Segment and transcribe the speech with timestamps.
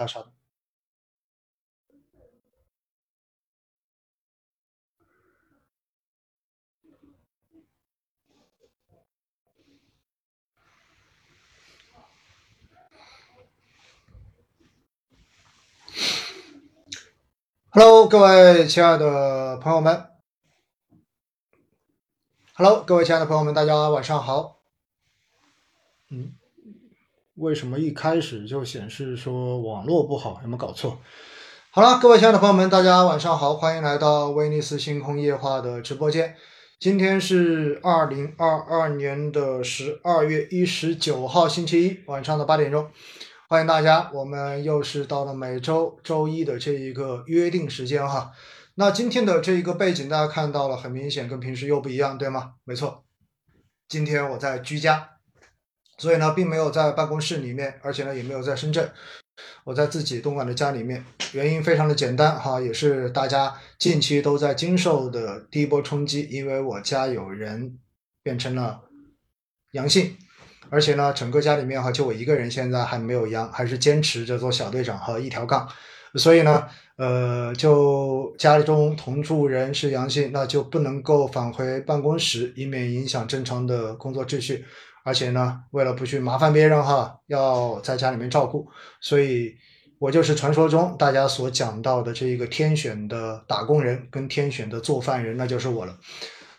[0.00, 0.32] 大厦的。
[17.68, 20.08] Hello，各位亲爱的朋友们。
[22.54, 24.62] Hello，各位亲爱的朋友们，大家晚上好。
[26.08, 26.39] 嗯，
[27.40, 30.38] 为什么一开始就显示说网络不好？
[30.42, 30.98] 有没有搞错？
[31.70, 36.36] 好了，各位亲爱的朋友们，大家晚上好，欢迎来到威尼斯星空夜话的直播间。
[36.78, 42.90] 今天是二零二二年的十二月一十九号，星期一晚上的八点钟。
[43.48, 48.32] 欢迎大家，我们又是到了每周周一的这一个约定时间哈。
[48.74, 52.52] 那今天的这一个背景，大家看到了，很明显跟平时又不一样，对吗？
[52.64, 53.04] 没错，
[53.88, 55.08] 今天我在居家，
[56.00, 58.90] 所以呢，并没有在办公室里面，而且呢，也没有在深圳，
[59.64, 61.04] 我在自己东莞的家里面。
[61.34, 67.76] 原因非常的简单哈，也是大家近期都在经受的第一波冲击，因为我家有人
[68.22, 68.80] 变成了
[69.72, 70.16] 阳性。
[70.70, 75.68] 而且呢，整个家里面哈，就我一个人现在还没有阳，还是坚持着做小队长和一条杠。
[76.14, 84.64] 所以呢，呃，就家里中同住人是阳性，那就不能够返回办公室，以免影响正常的工作秩序。
[85.04, 88.68] 而且呢，为了不去麻烦别人哈，要在家里面照顾，
[89.00, 89.54] 所以
[89.98, 95.96] 我就是传说中大家所讲到的这一个天选的打工人跟天选的做饭人，那就是我了。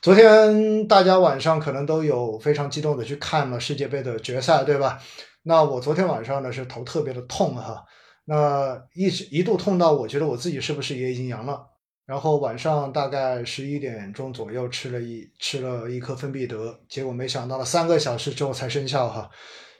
[0.01, 4.99] 昨天大家晚上可能都有非常激动的去看了世界杯的决赛，对吧？
[5.43, 7.83] 那我昨天晚上呢是头特别的痛哈，
[8.25, 11.67] 那一直一度痛到我觉得我自己是不是也已经阳了？
[12.05, 19.29] 然后晚上大概十一点钟左右吃了一吃了一颗芬必得，结果没想到了三个小时之后才生效哈，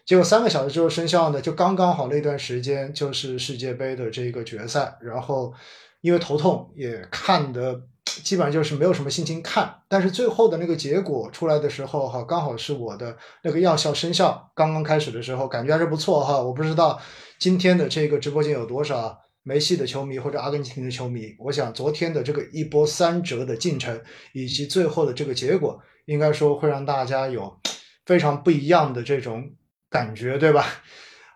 [0.05, 5.53] 结果三个小时之后生效呢，就刚刚好那段时间就是世界杯的这个决赛，然后
[6.02, 7.81] 因为头痛也看的。
[8.03, 16.42] 基本上就是没有什么心情看，但是最后的那个结果出来的时候，哈，刚好是我的那个药效生效刚刚开始的时候，感觉还是不错哈。
[16.42, 16.99] 我不知道
[17.39, 21.36] 今天的这个直播间有多少梅西的球迷或者阿根廷的球迷。
[21.40, 24.02] 我想昨天的这个一波三折的进程
[24.34, 27.60] 以及最后的这个结果，应该说会让大家有
[28.06, 29.54] 非常不一样的这种
[29.90, 30.66] 感觉，对吧？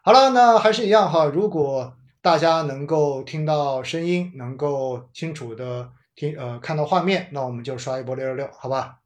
[0.03, 1.25] 好了，那还是一样哈。
[1.25, 5.91] 如果大家能够听到声音，能够清楚的。
[6.17, 9.01] 听呃，看到画面，那我们就刷一波六六六，好吧？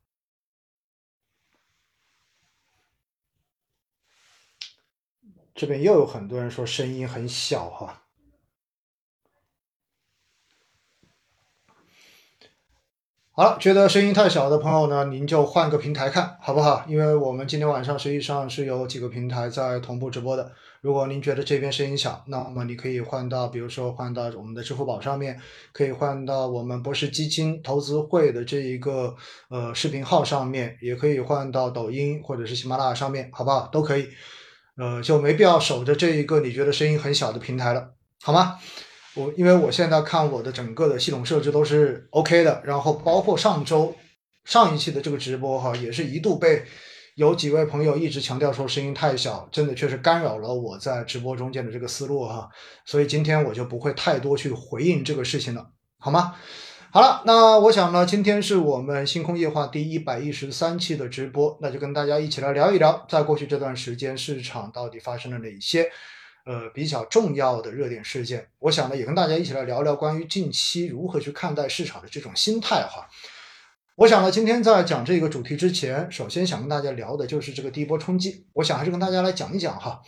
[5.56, 8.04] 这边又有很多人说声音很小哈。
[13.40, 16.84] 好了，觉得声音太小的朋友呢，您就换个平台看好不好？
[16.90, 20.52] 因为我们今天晚上实际上是有几个平台在同步直播的。
[20.82, 25.40] 如果您觉得这边声音小，那么你可以换到，比如说换到我们的支付宝上面，
[25.72, 29.16] 可以换到我们博士基金投资会的这一个
[29.50, 33.70] 呃视频号上面，也可以换到抖音或者是喜马拉雅上面，好不好？
[33.72, 34.10] 都可以，
[34.78, 38.58] 呃，就没必要守着这一个你觉得声音很小的平台了，好吗？
[39.16, 43.96] 我因为我现在看我的整个的系统设置都是 OK 的，然后包括上周
[44.46, 46.64] 上一期的这个直播哈，也是一度被。
[47.16, 52.48] 有几位朋友一直强调说声音太小，真的确实干扰了我在直播中间的这个思路哈，
[52.86, 56.36] 所以今天我就不会太多去回应这个事情了，好吗？
[56.92, 65.92] 好了，那我想呢，今天是我们星空夜话第一百一十三期的直播，那就跟大家一起来聊一聊，在过去这段时间市场到底发生了哪些
[66.50, 68.48] 呃比较重要的热点事件。
[68.58, 73.08] 我想呢，也跟大家一起来聊聊关于近期如何去看待市场的这种心态哈。
[73.98, 78.48] 我想呢，今天在讲这个主题之前，首先想跟大家聊的就是这个第一波冲击。
[78.54, 80.02] 我想还是跟大家来讲一讲哈，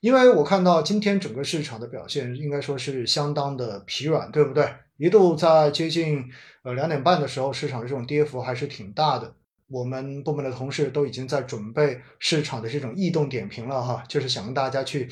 [0.00, 4.68] 因为我看到今天整个市场的表现应该说是相当的疲软，对不对？
[4.96, 6.24] 一度在接近
[6.64, 9.32] 呃两点半的时候，市场的这种跌幅还是挺大的。
[9.68, 15.08] 我们部门的同事都已经在准备市场的这种异动点评了哈，就是想跟大家去。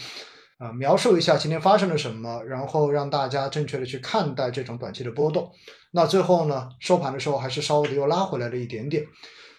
[0.62, 5.50] 啊，描述一下今天发生了什么，然后让大家正确的去看待这种短期的波动。
[5.90, 9.04] 那最后呢，收盘的时候还是稍微的又拉回来了一点点。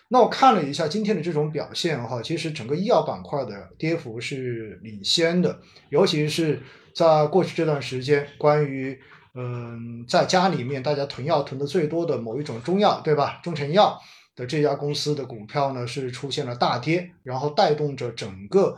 [0.07, 6.61] 那我看了一下今天的这种表现哈，其实整个医药板块的跌幅是领先的，尤其是
[6.95, 8.97] 在过去这段时间，关于
[9.35, 13.41] 嗯在家里面大家囤药囤的最多的某一种中药，对吧？
[13.43, 13.99] 中成药
[14.37, 18.77] 的这家公司的股票呢是出现了大跌，然后带动着整个。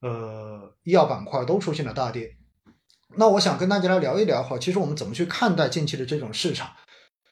[0.00, 2.36] 呃，医药板块都出现了大跌，
[3.16, 6.70] 那我想跟大家来聊一聊哈，其实我们怎么去看待近期的这种市场？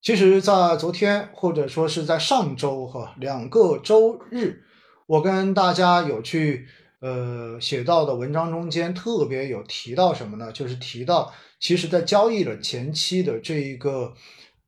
[0.03, 4.63] 其实，在昨天或者说是在上周哈两个周日，
[5.07, 6.67] 我跟大家有去
[7.01, 10.53] 呃写到的文章中间特别有提到什么呢？
[10.53, 14.13] 就是提到，其实在交易的前期的这一个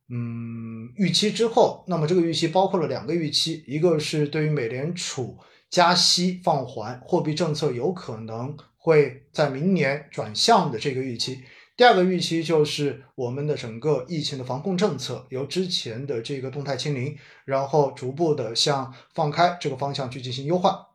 [0.09, 5.37] 嗯预期之后，那么这个预期包括了两个预期，一个是对于美联储
[5.69, 11.43] 加息放缓，货币政策有可能会在明年转向的这个预期。
[11.75, 17.15] 第二个预期就是我们的整个疫情的防控政策由之前的这个动态清零，
[17.45, 20.87] 然后逐步的向放开这个方向去进行优化。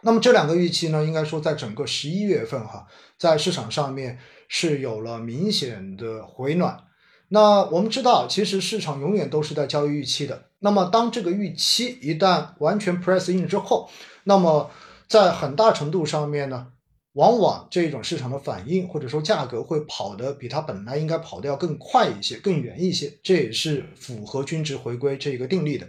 [0.00, 2.86] 那么这两个预期呢，应该说在整个十一月份哈，
[3.18, 4.18] 在市场上面
[4.48, 6.84] 是有了明显的回暖。
[7.28, 10.50] 那我们知道，其实市场永远都是在交易预期的。
[10.58, 13.88] 那么当这个预期一旦完全 press in 之后，
[14.24, 14.70] 那么
[15.06, 16.68] 在很大程度上面呢。
[17.14, 25.88] 往往这种市场的反应或者说价格会跑得比它本来应该跑得要更快一些、更远一些，这也是符合均值回归这个定律的。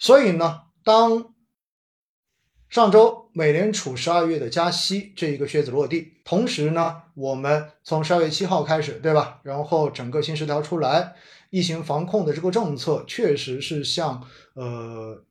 [0.00, 1.32] 所以呢，当
[2.68, 9.40] 上周美联储十二月的加息这一个靴子落地，同时呢，我们从十二月七号开始，对吧？
[9.44, 11.14] 然后整个新十条出来，
[11.48, 14.22] 疫情防控的这个政策确实是向
[14.52, 15.24] 呃。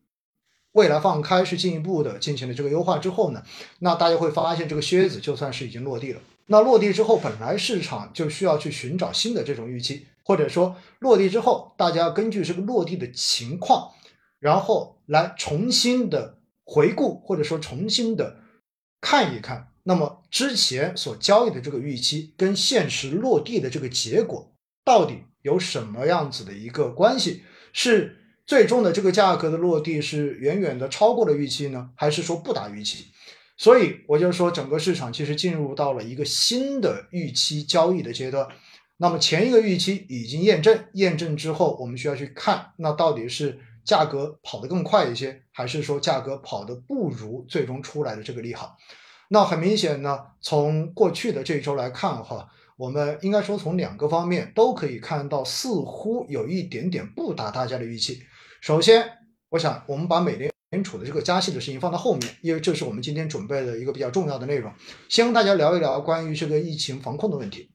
[0.74, 3.44] 未来放开是进一步的进行了这个优化之后呢，
[3.80, 6.22] 那大家会发现这个靴子就算是已经落地了。
[6.48, 13.92] 那落地之后，本来市场就需要去寻找新的这种预期，或者说落地之后，大家根据这个落地的情况，
[14.40, 18.38] 然后来重新的回顾，或者说重新的
[19.02, 24.54] 看一看，那么之前所交易的这个预期跟现实落地的这个结果
[24.84, 27.44] 到底有什么样子的一个关系？
[27.74, 28.14] 是。
[28.48, 33.08] 最终的这个价格的落地是远远的超过了预期呢，还是说不达预期？
[33.58, 38.48] 所以我就说，整个市场其实进入到了一个新的预期交易的阶段。
[38.96, 48.78] 那么前一个预期已经验证，验证之后，我们需要去看，那到底是价格跑得更快一些，还是说价格跑得不如最终出来的这个利好？
[49.30, 52.50] 那很明显呢，从过去的这一周来看哈。
[52.78, 58.22] 我们应该说，从两个方面都可以看到，似乎有一点点不达大家的预期。
[58.62, 59.04] 首先，
[59.50, 64.72] 我想我们把美联储的这个加息的事情放到后面，因为这是我们今天准备的一个比较重要的内容。
[65.10, 67.72] 先跟大家聊一聊关于这个疫情防控的问题。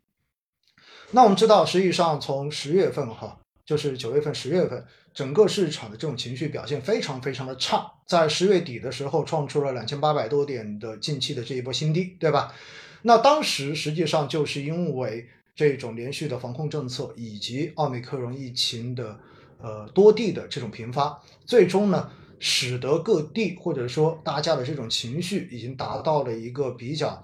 [1.10, 12.54] 那我们知道，实际上从十月份哈，就是九月份、十月份，整个市场的这种情绪表现非常非常的差，在十月底的时候创出了两千八百多点的近期的这一波新低，对吧？
[13.02, 19.18] 那当时实际上就是因为这种连续的防控政策以及奥密克戎疫情的
[19.60, 27.22] 呃多地的这种频发，最终呢使得各地或者说大家的这种情绪已经达到了一个比较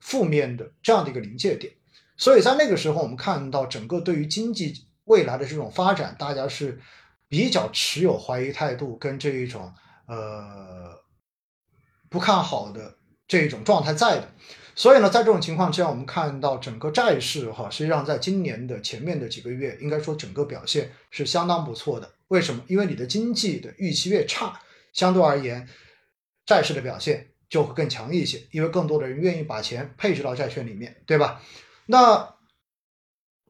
[0.00, 1.72] 负面的这样的一个临界点，
[2.16, 4.74] 所以在那个时候我们看到整个对于经济
[5.08, 6.80] 未来的这种发展，大家是
[7.28, 9.72] 比较持有怀疑态度跟这一种
[10.06, 10.94] 呃
[12.08, 12.96] 不看好的
[13.26, 14.28] 这一种状态在的。
[14.76, 22.08] 所以呢，在这种情况之下，我们看到整个债市哈，实际上在今年的前面的几个月，应该说整个表现是相当不错的。
[22.28, 22.62] 为什么？
[22.68, 24.60] 因为你的经济的预期越差，
[24.92, 25.68] 相对而言，
[26.46, 31.42] 债市的表现就会更强一些，因为更多的人愿意把钱配置到债券里面，对吧？
[31.86, 32.36] 那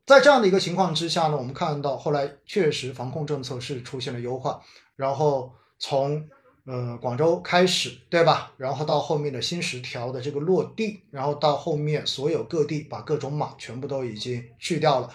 [0.09, 4.61] 在这样的一个情况之下呢，我们看到后来确实防控政策是出现了优化，
[4.97, 6.29] 然后从。
[6.71, 8.53] 呃，广州开始对吧？
[8.59, 15.11] 然后到后面的新十条的这个落地，然后到后面所有各地把各种码全部都已经去掉了。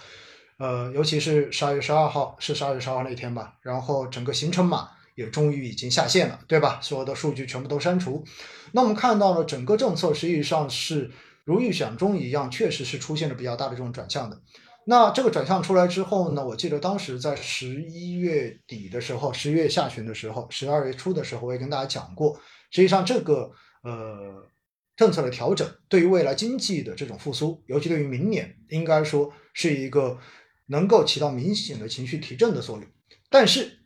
[0.58, 6.80] 呃，尤其是十二月十二号是十二月十二号那天吧，然后整个行程码也终于已经下线了，对吧？
[6.82, 8.24] 所有的数据全部都删除。
[8.72, 11.12] 那我们看到了整个政策实际上是
[11.44, 14.40] 如预想中一样，确实是出现了比较大的这种转向的。
[14.86, 16.46] 那这个转向出来之后呢？
[16.46, 22.38] 我记得当时在十一月底的时候，十月下旬的时候，十二月初的时候，我也跟大家讲过，
[22.70, 23.50] 实际上这个
[23.82, 24.46] 呃
[24.94, 30.18] 政策的调整，对于未来经济的这种复苏，尤其对于明年，应该说是一个
[30.66, 32.86] 能够起到明显的情绪提振的作用。
[33.30, 33.78] 但是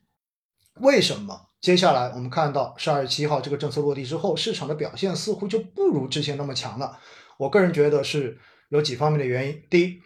[0.81, 6.99] 为什么接下来我们看到十二月七号这个政策落地之后，市场的表现似乎就不如之前那么强了？
[7.39, 8.37] 我个人觉得是
[8.71, 9.63] 有几方面的原因。
[9.71, 10.03] 第一。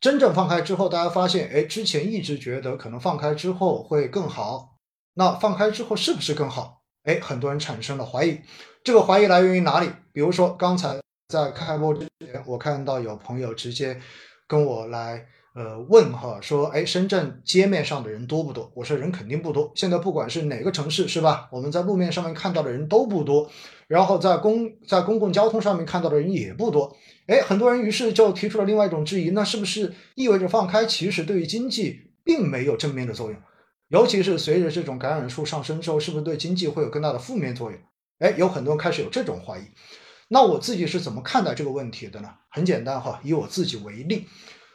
[0.00, 4.76] 真正放开之后，大家发现，哎，之前一直觉得可能放开之后会更好，
[5.14, 6.82] 那放开之后是不是更好？
[7.04, 8.40] 哎，很多人产生了怀疑。
[8.82, 9.90] 这个怀疑来源于哪里？
[10.12, 14.00] 比如说，刚才在开播之前，我看到有朋友直接
[14.48, 15.26] 跟我来。
[15.52, 18.70] 呃，问哈说，哎，深圳街面上的人多不多？
[18.72, 19.72] 我说人肯定不多。
[19.74, 21.48] 现在不管是哪个城市，是吧？
[21.50, 23.50] 我们在路面上面看到的人都不多，
[23.90, 26.96] 然后在公在公共交通上面看到的人也不多。
[27.26, 33.40] 哎，很多人于是就提出了另外一种质疑，那是不是意味着放开其实对于经济并没有正面的作用？
[33.88, 37.80] 尤其是随着这种感染数上升之后，是不是对经济会有更大的负面作用？
[38.20, 39.62] 哎，有很多人开始有这种怀疑。
[40.28, 42.28] 那我自己是怎么看待这个问题的呢？
[42.48, 44.26] 很简单哈，以我自己为例，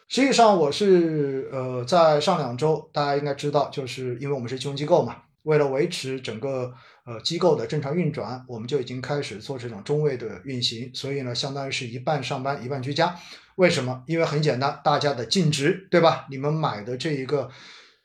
[0.10, 6.74] 实际上我是呃在上两周，大家应该知道，就是因为我们是金融机构嘛，为了维持整个
[7.06, 13.16] 呃机构的正常运转，我们就已经开始做这种中位的运行，所以呢，相当于是一半上班，一半居家。
[13.56, 14.04] 为什么？
[14.08, 16.28] 因为很简单，大家的净值对吧？
[16.30, 17.50] 你们买的这一个。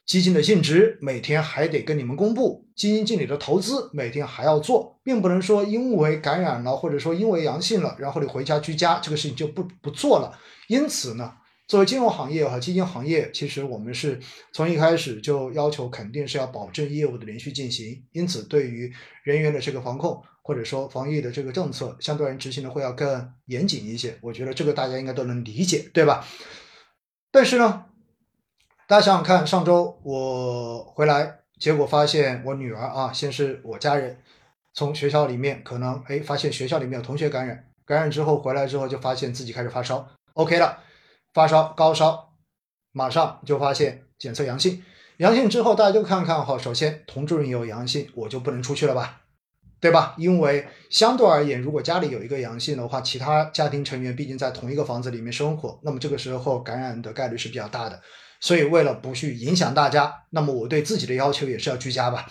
[0.07, 10.37] 基金的净值每天还得跟你们公布，基金经理的投资每天还要做，并不能说因为感染了或者说因为阳性了，然后你回家居家，这个事情就不不做了。
[10.67, 11.35] 因此呢，
[11.71, 14.19] 作为金融行业和基金行业，其实我们是
[14.53, 18.05] 从一开始就要求肯定是要保证业务的连续进行。
[18.11, 24.19] 因此，对于人员的这个防控或者说防疫的这个政策，相对而言执行的会要更严谨一些。
[24.21, 26.27] 我觉得这个大家应该都能理解，对吧？
[27.31, 27.85] 但是呢。
[28.89, 34.19] 大家想想看，上周我回来，结果发现我女儿啊，先是我家人
[34.75, 40.83] 从学校里面可能哎发现学校里面有同学感染，感染之后回来之后就发现自己开始发烧，OK 了，
[41.33, 42.35] 发烧高烧，
[42.93, 44.83] 马上就发现检测阳性，
[45.19, 49.23] 阳性之后大家就看看哈，首先同住人有阳性，我就不能出去了吧，
[49.81, 50.15] 对吧？
[50.19, 58.01] 因为相对而言，如果家里有一个阳性的话，其他家庭成员毕竟在同一个房子里面生活，那么这个时候感染的概率是比较大的。
[58.43, 62.27] 所以，为了不去影响大家，那么我对自己的要求也是要居家吧。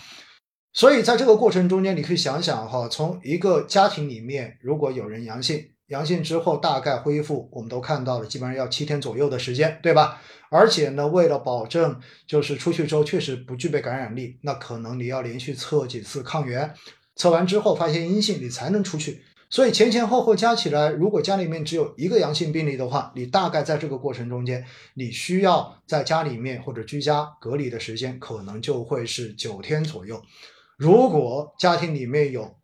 [0.72, 10.20] 所以，在这个过程中间，你可以想想哈，从一个家庭里面，如果有人阳性，阳性之后大概恢复，我们都看到了，基本上要七天左右的时间，对吧？
[10.48, 16.72] 而且呢，为了保证就是出去之后确实不具备感染力，那可能你要连续测几次抗原，
[17.16, 19.22] 测完之后发现阴性，你才能出去。
[19.48, 30.22] 所以前前后后加起来，如果家里面只有一个阳性病例的话，你大概在这个过程中间，你需要在家里面或者居家隔离的时间，可能就会是九天左右。
[30.76, 32.56] 如果家庭里面有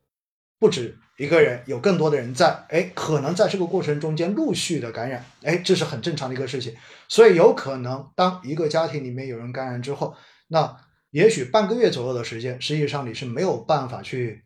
[0.61, 6.75] 不止一个人，有更多的人在，哎，可能在这个过程中间陆续的感染，哎，这是很正常的一个事情。
[7.09, 10.15] 所以有可能当一个家庭里面有人感染之后，
[10.49, 10.77] 那
[11.11, 14.45] 也许半个月左右的时间，实际上你是没有办法去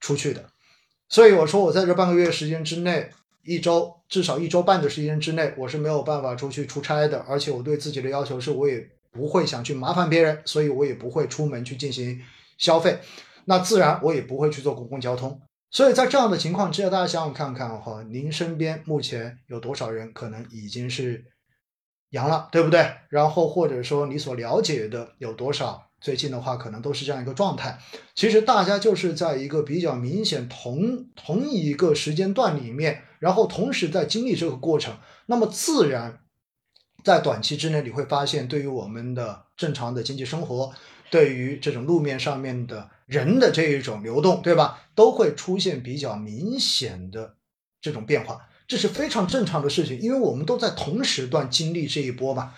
[0.00, 0.50] 出去的。
[1.08, 3.10] 所以我说，我在这半个月时间之内，
[3.44, 7.24] 一周至少一周半的时间之内，我是没有办法出去出差的。
[7.28, 12.20] 而且我对自己的要求是，我也不会想去麻烦别人，所以我也不会出门去进行
[12.58, 12.98] 消费。
[13.44, 15.40] 那自然我也不会去坐公共交通。
[15.70, 21.24] 所以在这样的情况之下，大家想想看看哈，您身边目前有多少人可能已经是
[22.10, 22.90] 阳了，对不对？
[23.08, 25.86] 然后或者说你所了解的有多少？
[26.00, 27.78] 最近的话，可能都是这样一个状态。
[28.14, 34.96] 其实大家就是在一个比较明显同同一个时间段里面，然后同时在经历这个过程。
[35.26, 36.20] 那么自然，
[37.04, 40.72] 在短期之内，你会发现，对于我们的正常的经济生活，
[41.10, 47.34] 对于这种路面上面的人的这一种流动，对吧，都会出现比较明显的
[47.80, 48.46] 这种变化。
[48.68, 52.54] 这是非常正常的事情，因为我们都在同时段经历这一波嘛。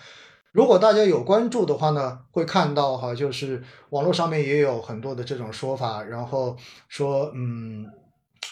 [0.51, 6.55] 如果大家有关注的话呢，会看到哈，就是网络上面也有很多的这种说法，然后
[6.87, 7.87] 说，嗯，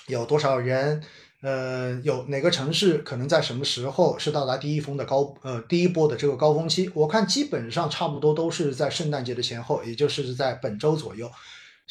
[0.08, 1.04] 有多少人，
[1.44, 6.90] 呃，有哪个城市可能在什么时候是到达第一峰的高，呃，第一波的这个高峰期？
[6.96, 11.30] 我看基本上差不多都是在圣诞节的前后，也就是在本周左右。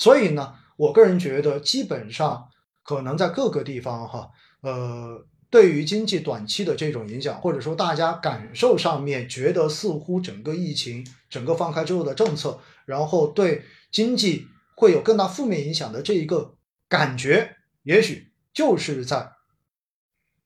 [0.01, 2.49] 所以呢，我个人觉得基本上
[2.83, 4.29] 可能在各个地方哈，
[4.63, 5.25] 呃。
[5.53, 16.55] 对于经济短期的这种影响，或者说大家感受上面觉得似乎整个疫情整个放开之后的政策，然后对经济会有更大负面影响的这一个
[16.89, 19.33] 感觉，也许就是在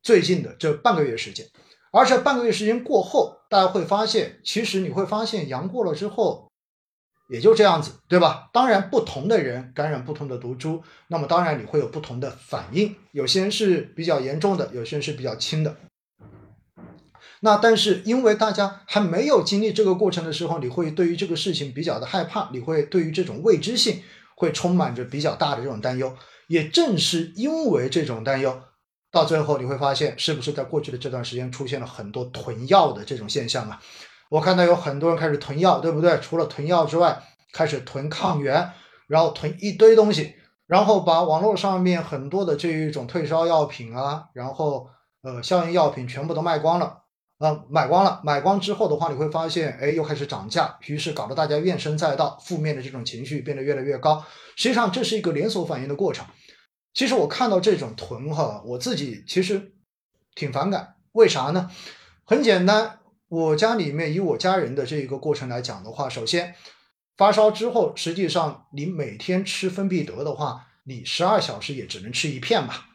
[0.03, 1.47] 最近的这半个月时间，
[1.93, 6.44] 而且半个月时间过后，大家会发现，其实你会发现阳过了之后。
[7.29, 8.51] 也就这样子，对吧？
[8.53, 12.95] 当然，不同的人感染不同的毒株，那么当然你会有不同的反应。
[13.13, 15.77] 有些人是比较严重的，有些人是比较轻的。
[17.41, 24.03] 那但是因为大家还没有经历这个过程的时候，你会对于这个事情比较的害怕，你会对于这种未知性
[24.37, 26.17] 会充满着比较大的这种担忧。
[26.49, 28.63] 也正是因为这种担忧，
[29.11, 33.81] 到最后你会发现，是不是在过去的这段时间出现了很多囤药的这种现象啊？
[34.35, 36.19] 我看到有很多人开始囤药，对不对？
[36.19, 37.23] 除了囤药之外，
[37.53, 38.69] 开始囤抗原，
[39.07, 40.35] 然后囤一堆东西，
[40.67, 44.89] 然后把网络上面很多的这一种退烧药品啊，然后
[45.23, 47.03] 呃消炎药品全部都卖光了，
[47.39, 54.25] 啊买光了，买光之后的话，你会发现，哎，又开始涨价，于是搞得大家怨声载道，负面的这种情绪变得越来越高。
[54.57, 56.27] 实际上这是一个连锁反应的过程。
[56.93, 59.75] 其实我看到这种囤哈，我自己其实
[60.35, 61.71] 挺反感，为啥呢？
[62.25, 62.99] 很简单。
[63.29, 66.55] 我家里面以我家人的这一个过程来讲的话，首先
[67.17, 72.87] 发烧之后，实际上你每天吃芬必得的话，你十二小时也只能吃一片吧。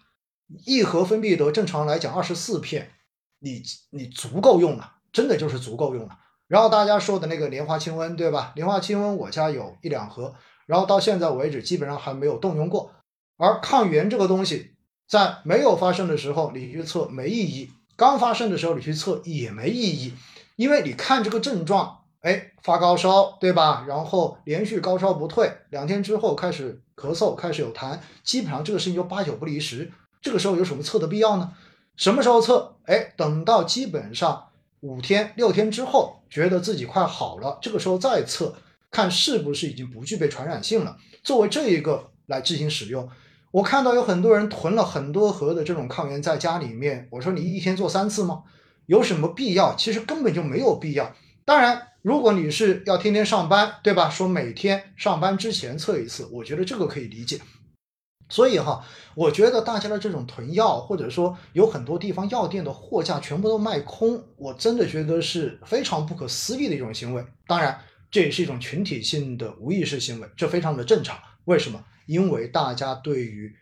[0.66, 2.92] 一盒芬必得正常来讲二十四片，
[3.40, 6.18] 你你足够用了，真的就是足够用了。
[6.48, 8.54] 然后大家说的那个莲花清瘟，对吧？
[8.56, 10.34] 莲花清瘟我家有一两盒，
[10.66, 12.92] 然后到现在为止基本上还没有动用过。
[13.38, 14.72] 而抗原这个东西，
[15.08, 20.14] 在没有发生的时候你预测没意义，刚发生的时候你去测也没意义，
[20.56, 23.84] 因为你看这个症状，哎，发高烧，对吧？
[23.90, 29.92] 然后连续高烧不退，两天之后开始咳嗽，开始有痰，基本上这个事情就八九不离十。
[30.22, 31.52] 这个时候有什么测的必要呢？
[31.98, 32.78] 什么时候测？
[32.86, 34.46] 哎，等到基本上。
[34.80, 38.56] 五天六天之后，觉得自己快好了，这个时候再测，
[38.90, 40.96] 看是不是已经不具备传染性了。
[41.22, 43.10] 作为这一个来进行使用，
[43.52, 47.08] 我看到有很多人囤了很多盒的这种抗原在家里面。
[47.12, 48.44] 我说你一天做三次吗？
[48.86, 49.76] 有什么必要？
[49.76, 51.16] 其实根本就没有必要。
[51.46, 54.10] 当然，如果你是要天天上班，对吧？
[54.10, 57.40] 说每天上班之前测一次，我觉得这个可以理解。
[58.30, 67.26] 所以哈，我觉得大家的这种囤药，或者说有很多地方药店的货架全部都卖空，我真的觉得是非常不可思议的一种行为。
[67.48, 67.80] 当然，
[68.12, 71.18] 这也是一种群体性的无意识行为，这非常的正常。
[71.46, 71.84] 为什么？
[72.10, 73.56] 因为大家对于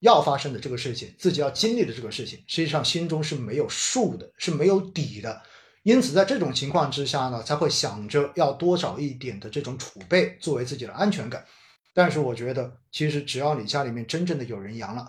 [0.00, 5.40] 要发生的这个事情，自己要经历的这个事情，实际上心中是没有数的，是没有底的。
[5.82, 11.42] 因此，在这种情况之下呢，才会想着要多找一点的这种储备，作为自己的安全感。
[11.94, 15.08] 但是我觉得，其实只要你家里面真正的有人阳了，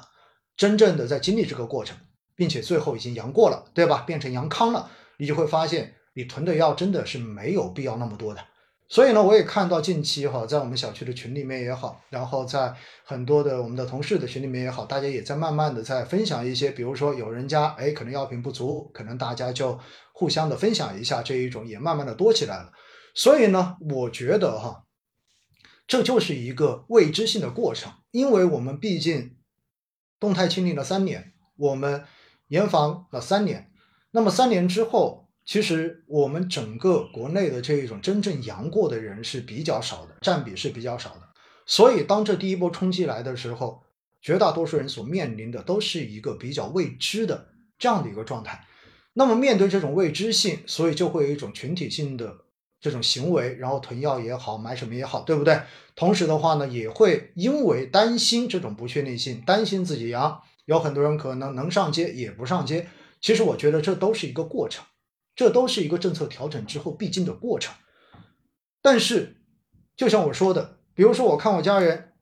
[0.55, 1.97] 真正的在经历这个过程，
[2.33, 4.03] 并且最后已经阳过了，对吧？
[4.07, 8.41] 变成阳康了，你就会发现，你囤的药真的是没有必要那么多的。
[8.91, 19.79] 所以呢，我也看到近期哈，在我们小区的群里面也好，然后在很多的我们的同事的群里面也好，大家也在慢慢的在分享一些，比如说有人家哎可能药品不足，可能大家就
[20.11, 22.73] 互相的分享一下这一种，也慢慢的多起来了。
[23.15, 24.83] 所以呢，我觉得哈。
[25.87, 29.37] 这就是一个未知性的过程，因为我们毕竟
[30.19, 32.03] 动态清零了三年，我们
[32.47, 33.71] 严防了三年，
[34.11, 41.23] 那么三年之后，其实我们整个国内的这一种真正阳过的人是比较少的，占比是比较少的。
[41.65, 43.83] 所以当这第一波冲击来的时候，
[44.21, 48.65] 绝大多数人所面临的都是一个比较未知的这样的一个状态。
[49.11, 52.33] 那么面对这种未知性，所以就会有一种群体性的。
[52.79, 55.61] 这种行为，然后囤药也好，买什么也好，对不对？
[55.95, 62.87] 同时的话呢，也会因为担心这种不确定性，担心自己阳，有很多人可能能上街也不上街。
[63.19, 64.83] 其实我觉得这都是一个过程，
[65.35, 67.73] 这都是一个政策调整之后必经的过程。
[68.81, 69.37] 但是，
[69.95, 72.13] 就像我说的，比如说我看我家人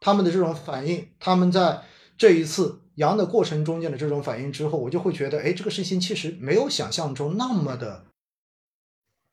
[0.00, 1.82] 他们的这种反应，他们在
[2.18, 8.06] 这一次阳的过程中间的这种反应之后，我就会觉得，哎，这个事情其实没有想象中那么的。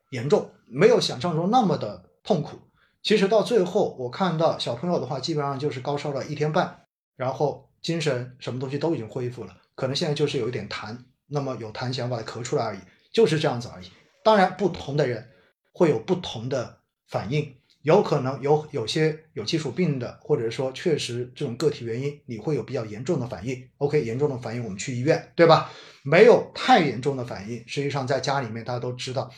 [0.10, 2.60] 严重没有想象中那么的痛苦。
[3.02, 10.96] 其实到最后，我看到小朋友的话，基本上就是高烧了一天半，然后精神什么东西都已经恢复了，可能现在就是有一点痰，
[11.26, 12.80] 那么有痰想把它咳出来而已，
[13.14, 13.88] 就是这样子而已。
[14.24, 15.30] 当然，不同的人
[15.72, 23.70] 会有不同的反应，有可能有有些有基础病的，或者说确实这种个体原因，你会有比较严重的反应。
[23.78, 25.72] OK，严重的反应我们去医院，对吧？
[26.04, 29.32] 没有太严重的反应，实际上在家里面大家都知道。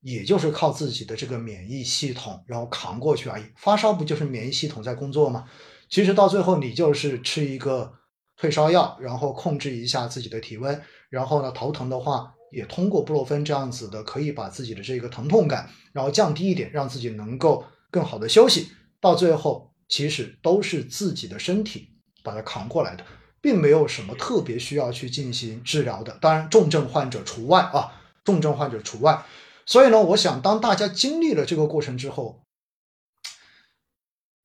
[0.00, 3.44] 也就是靠自己的这个免疫系统，然后扛过去而已。
[3.54, 5.48] 发烧不就是免疫系统在工作吗？
[5.88, 7.92] 其实到最后你就是吃一个
[8.36, 18.68] 退烧药，然后控制一下自己的体温，然后呢头疼的话也通过布洛芬这样子的，可以把自己的这个疼痛感然后降低一点，让自己能够更好的休息。
[19.00, 21.88] 到最后其实都是自己的身体
[22.22, 23.04] 把它扛过来的，
[23.40, 26.16] 并没有什么特别需要去进行治疗的。
[26.20, 29.24] 当然重症患者除外啊，重症患者除外。
[29.66, 32.44] 所以呢，我想当大家经历了这个过程之后，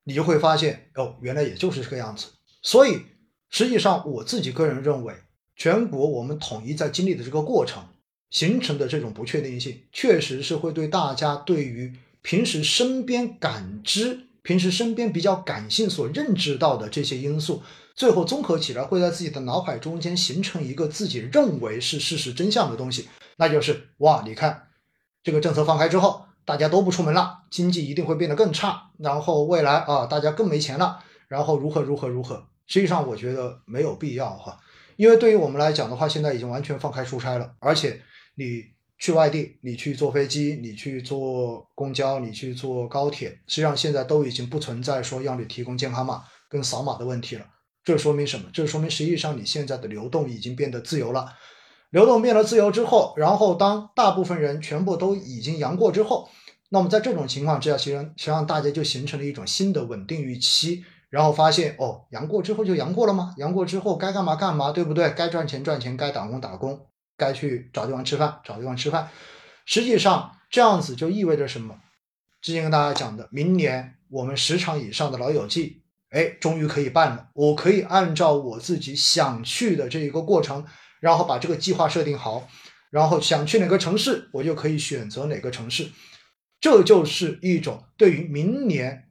[0.04, 2.28] 你就会发现哦，原来也就是这个样子。
[2.62, 3.02] 所以
[3.50, 5.14] 实际上，我自己个人认为，
[5.56, 7.84] 全国我们统一在经历的这个过程
[8.30, 17.62] 形成的这种不确定性，确实是会对大家对于平时身边感知、平时身边比较感性所认知到的这些因素，
[17.96, 24.64] 最后综合起来，会在自己的脑海中间形成一个自己认为是事实真相的东西，那就是哇，你看。
[25.24, 32.48] 这个政策放开之后，大家都不出门了，经济一定会变得更差，然后未来啊，大家更没钱了，然后如何如何如何？
[32.66, 34.58] 实际上，我觉得没有必要哈，
[34.96, 38.02] 因为对于我们来讲的话，现在已经完全放开出差了，而且
[38.38, 38.64] 你
[39.00, 47.46] 去外地，你去坐飞机，你去坐公交，你去坐高铁，实际上现在都已经不存在说要你提供健康码跟扫码的问题了。
[47.84, 48.50] 这说明什么？
[48.54, 51.34] 这说明实际上你现在的流动已经变得自由了。
[51.90, 56.30] 流动变得自由之后，然后当大部分人全部都已经阳过之后，
[56.70, 63.34] 那么在这种情况之下，其实实际上大家就形成了一种新的稳定预期，然后发现哦，阳过之后就阳过了吗？
[63.38, 65.10] 阳过之后该干嘛干嘛，对不对？
[65.12, 66.88] 该赚钱赚钱，该打工打工，
[67.18, 69.10] 该去找地方吃饭找地方吃饭。
[69.66, 71.78] 实际上这样子就意味着什么？
[72.42, 77.30] 之前跟大家讲的，明年我们十场以上的老友记，哎，终于可以办了。
[77.34, 80.64] 我可以按照我自己想去的这一个过程，
[81.02, 82.48] 然后把这个计划设定好，
[82.92, 85.90] 然后想去哪个城市，我就可以选择哪个城市。
[86.62, 89.04] 这就是一种对于明年。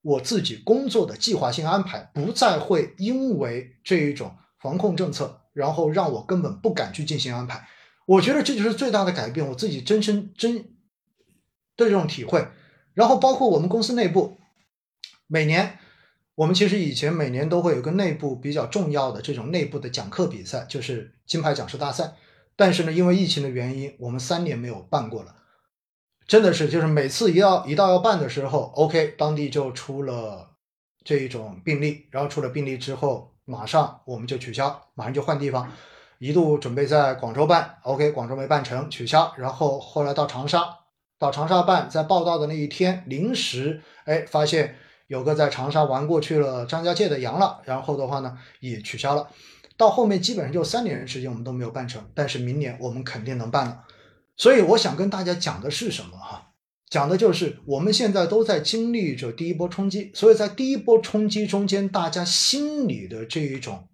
[0.00, 7.68] 我自己工作的计划性安排不再会因为这一种防控政策，然后让我根本不敢去进行安排。
[8.06, 10.64] 我觉得这就是最大的改变，我自己真身真的
[11.76, 12.46] 这种体会。
[12.94, 14.38] 然后包括我们公司内部，
[15.26, 15.78] 每年
[16.36, 22.14] 我们其实以前每年都会有个内部比较重要的这种内部的讲课比赛，就是金牌讲师大赛。
[22.56, 25.34] 但是呢，因为疫情的原因，我们三年没有办过了。
[26.26, 30.56] 真的是，就是每次一到一到要办的时候，OK，当地就出了
[31.04, 35.72] 这一种病例，然后出了病例之后，马上我们就取消，马上就换地方，
[36.18, 40.80] 一度准备在广州办，OK，广州没办成，取消，然后后来到长沙，
[41.18, 49.28] 到长沙办，在报道的那一天，临时哎发现有个在长沙玩过去了张家界的阳了，然后的话呢也取消了，
[49.78, 53.84] 到后面基本上就三年时间我们都没有办成，但是明年我们肯定能办了。
[54.36, 56.47] 所以我想跟大家讲的是什么哈？
[56.90, 63.88] 讲的就是我们现在都在经历着第一波冲击，所以在第一波冲击中间，大家心里的这一种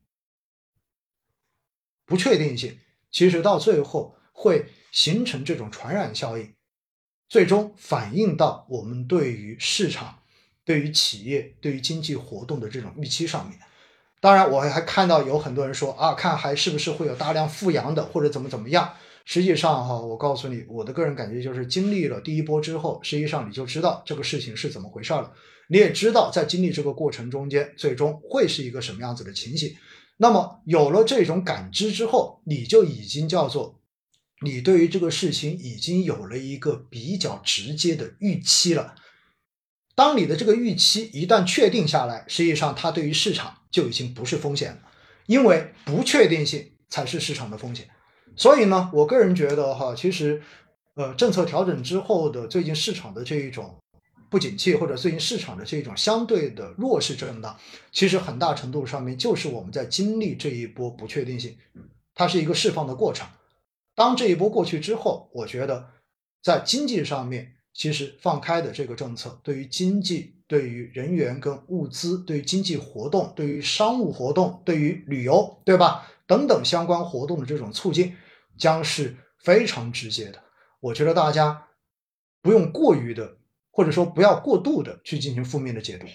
[2.07, 2.79] 不确定性，
[3.11, 6.55] 其实到最后会形成这种传染效应，
[7.29, 10.21] 最终反映到我们对于市场、
[10.65, 13.59] 对于企业、对于经济活动的这种预期上面。
[14.21, 18.95] 当然，我还看到有很多人说啊，看还是不是会有大量富阳的，或者怎么怎么样。
[19.25, 25.33] 实际上哈，我告诉你，我的个人感觉就是，经历了第一波之后，实际上你就知道这个事情是怎么回事了。
[25.69, 29.75] 你也知道，在经历这个过程中间，最终会是一个什么样子的情形。
[30.19, 33.81] 那么有了这种感知之后，你就已经叫做，
[34.43, 38.95] 你对于这个事情已经有了一个比较直接的预期了。
[39.95, 44.83] 当你的这个预期一旦确定下来，实际上它对于市场就已经不是风险了，
[45.27, 47.89] 因为不确定性才是市场的风险。
[48.37, 50.43] 所以呢，我个人觉得哈，其实，
[50.95, 53.77] 呃，政策调整之后的最近市场的这一种
[54.29, 57.57] 不景气，或者最近市场的这一种相对的弱势震荡，
[57.93, 61.57] 其实很大程度上面就是我们在经历这一波不确定性，
[62.15, 63.27] 它是一个释放的过程。
[63.95, 65.87] 当这一波过去之后，我觉得
[66.43, 76.11] 在经济上面，其实放开的这个政策，对于经济、对于人员跟物资、对于经济活动、对于商务活动、对于旅游，对吧？
[76.27, 78.17] 等等相关活动的这种促进。
[78.57, 80.43] 将是非常直接的，
[80.81, 81.67] 我觉得大家
[82.43, 83.37] 不用过于的，
[83.71, 86.07] 或者说不要过度的去进行负面的解读。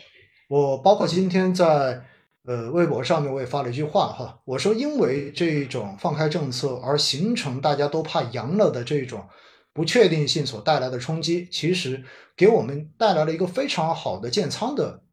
[0.47, 2.03] 我包括今天在
[2.45, 9.27] 呃微博上面我也发了一句话哈，我说因为这种放开政策而形成大家都怕阳了的这种
[9.73, 12.03] 不确定性所带来的冲击，其实
[12.35, 15.03] 给我们带来了一个非常好的建仓的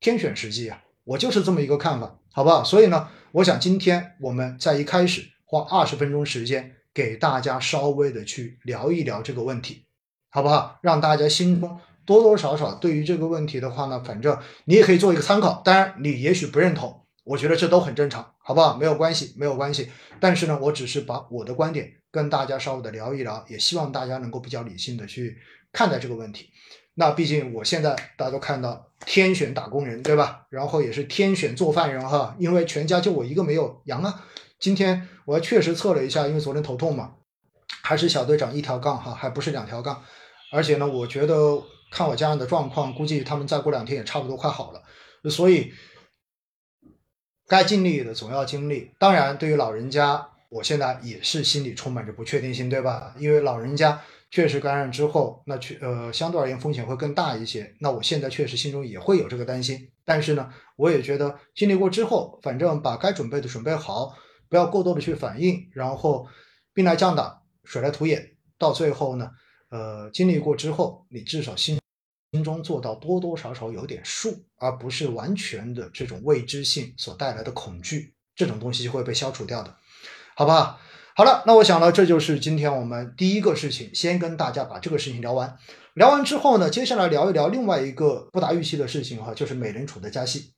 [0.00, 0.82] 天选时机啊！
[1.04, 2.64] 我就是这么一个看法，好不好？
[2.64, 5.28] 所以呢，我想今天我们在一开始。
[5.50, 9.86] 花二十分钟时间给大家稍微的去聊一聊这个问题，
[10.28, 10.78] 好不好？
[10.82, 15.62] 让大家心中多多少少对于这个问题的话呢，反正你也可以做一个参考。
[15.64, 18.76] 当然，你也许不认同，我觉得这都很正常，好不好？
[18.76, 19.88] 没有关系，没有关系。
[20.20, 25.38] 但是呢，我只是把我的观点跟大家稍微的聊一聊，也希望大家能够比较理性的去
[25.72, 26.50] 看待这个问题。
[26.92, 30.46] 那毕竟我现在大家都看到天选打工人，对吧？
[30.50, 34.26] 然后也是天选做饭人哈，因为全家就我一个没有阳啊。
[34.58, 37.14] 今天我还确实测了一下，因为昨天头痛嘛，
[37.82, 40.02] 还是小队长一条杠哈，还不是两条杠。
[40.50, 44.82] 而且呢，我觉得看我家人的状况，估计他们再过两天也差不多快好了。
[45.30, 45.72] 所以
[47.46, 48.90] 该经历的总要经历。
[48.98, 53.14] 当然，对于老人家，我现在也是心里充满着不确定性，对吧？
[53.18, 57.74] 因为老人家确实感染之后，那确呃相对而言风险会更大一些。
[57.78, 59.88] 那我现在确实心中也会有这个担心。
[60.04, 64.16] 但是呢，我也觉得经历过之后，反正把该准备的准备好。
[64.48, 66.26] 不要过多的去反应，然后
[66.72, 69.30] 兵来将挡，水来土掩，到最后呢，
[69.70, 71.78] 呃，经历过之后，你至少心
[72.32, 79.76] 心中做到多多少少有点数，而不是完全的这种未知性所带来的恐惧，这种东西就会被消除掉的，
[80.36, 80.78] 好不好？
[81.14, 85.56] 好了，那我想呢，这就是今天我们第一个事情，先跟大家把这个事情聊完，
[85.94, 90.52] 聊完之后呢，接下来聊一聊另外一个不达预期的事情哈，就是美联储的加息。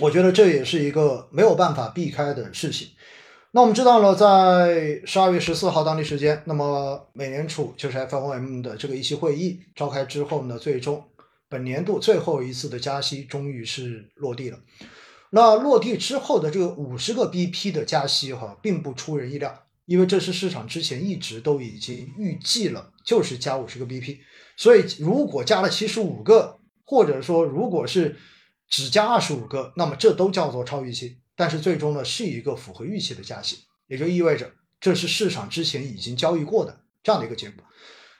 [0.00, 2.88] 我觉得这也是一个没有办法避开的事情。
[3.52, 11.02] 那我们知道了，在十二月十四号当地时间，那么美联储就是 FOM 的这个议息会议召开之后呢，最终
[11.48, 14.58] 本年度最后一次的加息终于是落地了。
[15.30, 24.18] 那落地之后的这个五十个 BP 的加息哈，并不出人意料，因为这是市场之前一直都已经预计了，就是加五十个 BP。
[24.56, 28.16] 所以如果加了七十五个，或者说如果是
[28.68, 31.18] 只加二十五个，那么这都叫做超预期。
[31.34, 37.62] 但是最终呢，是一个符合预期的加息，也就意味着这是市场之前已经交易过的这样的一个结果。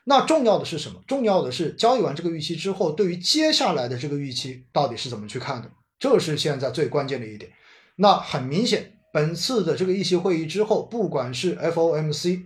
[0.04, 1.02] 那重要的是什么？
[1.06, 5.70] 重要的是交易完这个预期之后，对于接下来的这个预期到底是怎么去看的？
[5.98, 7.50] 这是现在最关键的一点。
[7.96, 12.42] 那很明显，本次的这个议息会议之后，不管是 FOMC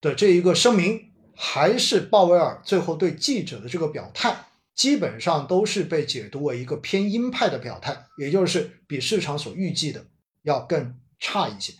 [0.00, 4.46] 的这一个声明，还是鲍威尔最后对记者的这个表态，
[4.80, 10.06] 基本上都是被解读为一个偏鹰派的表态，也就是比市场所预计的
[10.40, 11.74] 要更差一些，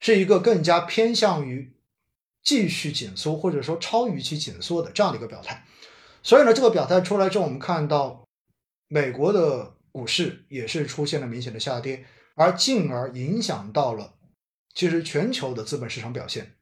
[0.00, 1.76] 是一个更加偏向于。
[2.42, 5.62] 继续紧缩，或者说超预期紧缩的这样的一个表态，
[6.22, 8.24] 所以呢，这个表态出来之后，我们看到
[8.88, 14.14] 美国的股市也是出现了明显的下跌，而进而影响到了
[14.74, 16.54] 其实全球的资本市场表现。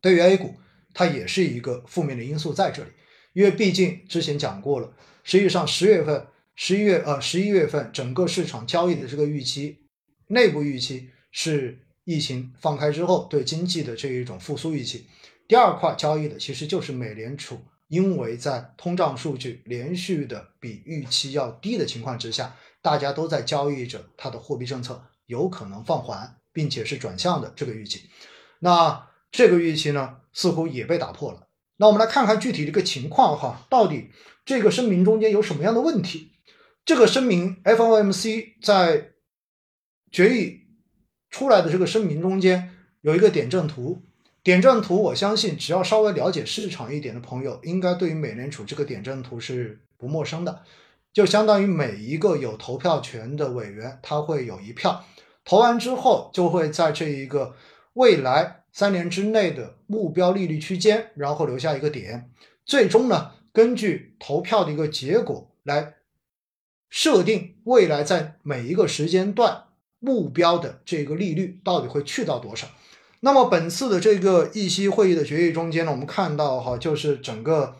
[0.00, 0.56] 对于 A 股，
[0.94, 2.90] 它也是一个负面的因素在这里，
[3.34, 4.90] 因为毕竟之前讲过了，
[5.22, 9.80] 实际上十月份、十一月呃十一月份整个市场交易的这个预期，
[10.28, 11.80] 内部预期是。
[12.06, 15.06] 疫情放开之后，对经济的这一种复苏预期。
[15.48, 28.02] 第二块交易的其实就是美联储，因为在通胀数据连续的比预期要低的情况之下，大家都在交易着它的货币政策有可能放缓，并且是转向的这个预期。
[28.58, 31.48] 那这个预期呢，似乎也被打破了。
[31.76, 34.10] 那我们来看看具体的一个情况哈，到底
[34.44, 36.32] 这个声明中间有什么样的问题？
[36.84, 39.12] 这个声明，FOMC 在
[40.10, 40.64] 决议。
[41.30, 44.04] 出来的这个声明中间有一个点阵图，
[44.44, 50.62] 点阵图，我相信只要稍微了解市场一点的朋友，应该对于美联储这个点阵图是不陌生的。
[51.12, 55.04] 就相当于每一个有投票权的委员，他会有一票，
[55.44, 57.56] 投完之后就会在这一个
[57.94, 62.30] 未来三年之内的目标利率区间，然后留下一个点，
[62.66, 65.94] 最终呢，根据投票的一个结果来
[66.90, 69.62] 设定未来在每一个时间段。
[70.00, 72.68] 目标的这个利率到底会去到多少？
[73.20, 77.76] 那么本次的这个议息会议的决议中间呢，我们看到哈，就是整个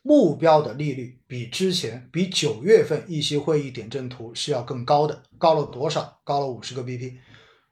[0.00, 6.22] 目标的利率比之前比九月份议息会议点阵图是要更高的，高了多少？
[6.24, 7.16] 高了五十个 BP，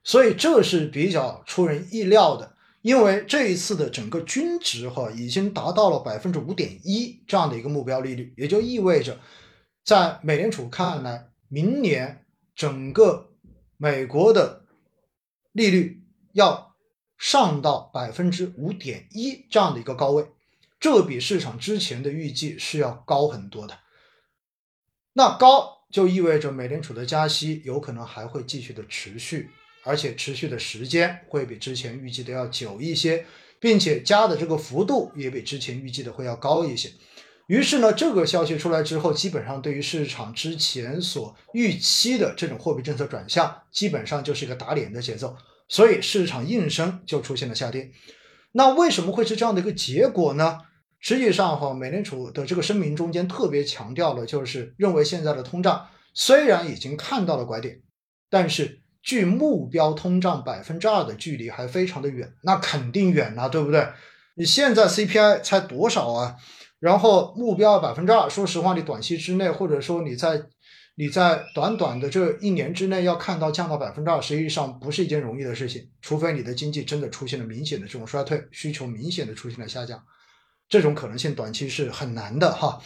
[0.03, 9.21] 所以这是比较出人意料的，因为这一次的整个均值哈已经达到了百分之五点一这样的一个目标利率，也就意味着
[9.85, 13.33] 在美联储看来，明年整个
[13.77, 14.65] 美国的
[15.53, 16.75] 利率要
[17.19, 20.27] 上到百分之五点一这样的一个高位，
[20.79, 23.79] 这比市场之前的预计是要高很多的。
[25.13, 29.51] 那高就意味着美联储的加息有可能还会继续的持续，
[29.85, 33.25] 而且持续的时间会比之前预计的要久一些，
[33.59, 36.91] 并且加的这个幅度也比之前预计的会要高一些。
[37.47, 47.91] 于是呢，这个消息出来之后，基本上对于市场之前所预期的这种货币政策转向，基本上就是一个打脸的节奏，所以市场应声就出现了下跌。
[48.53, 50.59] 那为什么会是这样的一个结果呢？
[51.01, 57.81] 实际上哈，美联储的这个声明中间特别强调了，就是认为现在的通胀虽然已经看到了拐点，
[58.29, 63.87] 但是距目标通胀百分之二的距离还非常的远，那肯定远了，对不对？
[64.35, 66.37] 你现在 CPI 才多少啊？
[66.79, 70.43] 然后目标百分之二，说实话，你短期之内，或者说你在
[70.95, 75.89] 你在短短的这一年之内要看到降到百分之二，实际上不是一件容易的事情。
[76.01, 80.03] 除非你的经济真的出现了明显的这种衰退，需求明显的出现了下降，
[80.69, 82.81] 这种可能性短期是很难的哈。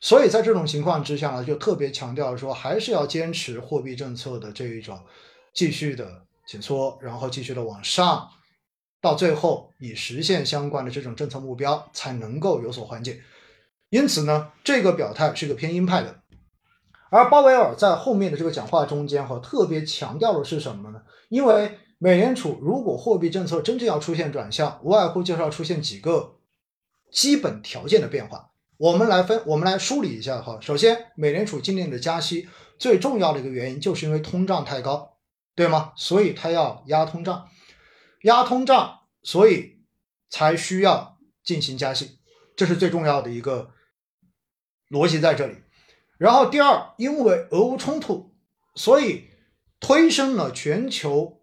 [0.00, 4.98] 所以在这种情况之下呢，就特别强调说，还是要坚持货币政策的这一种
[5.58, 8.28] 继续的紧缩，然后继续的往上，
[9.00, 13.20] 到最后以实现相关的这种政策目标，才能够有所缓解。
[13.90, 16.20] 因此呢，这个表态是个偏鹰派的，
[17.10, 21.02] 而鲍威尔在后面的这个讲话中间哈，特别强调的是什么呢？
[21.28, 26.36] 因为美联储如果货币政策真正要出现转向，无外乎就是要出现几个
[27.10, 28.50] 基本条件的变化。
[28.76, 30.60] 我们来分，我们来梳理一下哈。
[30.60, 35.17] 首先，美联储今年的加息最重要的一个原因，就是因为通胀太高，
[35.58, 35.92] 对吗？
[35.96, 37.48] 所以它要压通胀，
[38.22, 39.80] 压通胀，所以
[40.30, 42.20] 才需要进行加息，
[42.56, 43.74] 这是最重要的一个。
[44.88, 45.56] 逻辑在这里，
[46.16, 48.34] 然后第二，因为俄乌冲突，
[48.74, 49.28] 所以
[49.80, 51.42] 推升了全球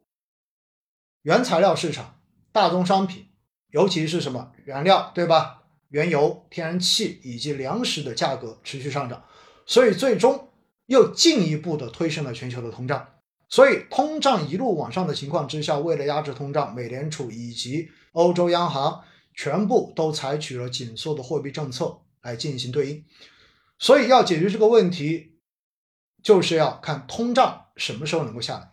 [1.22, 3.28] 原材料市场、大宗商品，
[3.70, 5.64] 尤其是什么原料，对吧？
[5.90, 9.26] 原油、天然气以及粮食的价格持续上涨，
[9.68, 10.52] 所以最终
[10.88, 13.15] 又进一步的推升了全球的通胀。
[13.50, 19.04] 所以通胀一路往上的情况之下，为了压制通胀，美联储以及欧洲央行
[19.34, 23.06] 全部都采取了紧缩的货币政策来进行对应。
[23.78, 25.38] 所以要解决这个问题，
[26.24, 28.72] 就是要看通胀什么时候能够下来。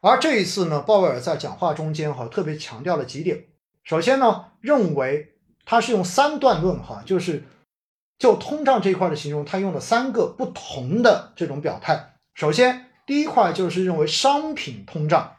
[0.00, 3.46] 而这一次呢，鲍威尔在讲话中间哈特别强调了几点。
[3.84, 7.44] 首先呢，认为他是用三段论哈，就是
[8.18, 12.16] 就通胀这一块的形容，他用了三个不同的这种表态。
[12.34, 15.36] 首先，第一块就是认为商品通胀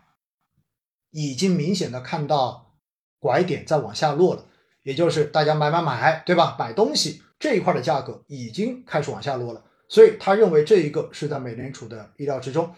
[1.12, 2.74] 已经明显的看到
[3.20, 4.46] 拐点在往下落了，
[4.82, 6.56] 也就是大家买买买，对吧？
[6.58, 12.74] 买东西这一块的价格已经开始往下落了，所以他认为这一个是在美联储的意料之中。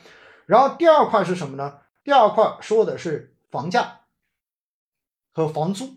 [0.45, 1.79] 然后第二块是什么呢？
[2.03, 4.01] 第二块说的是房价
[5.31, 5.95] 和房租。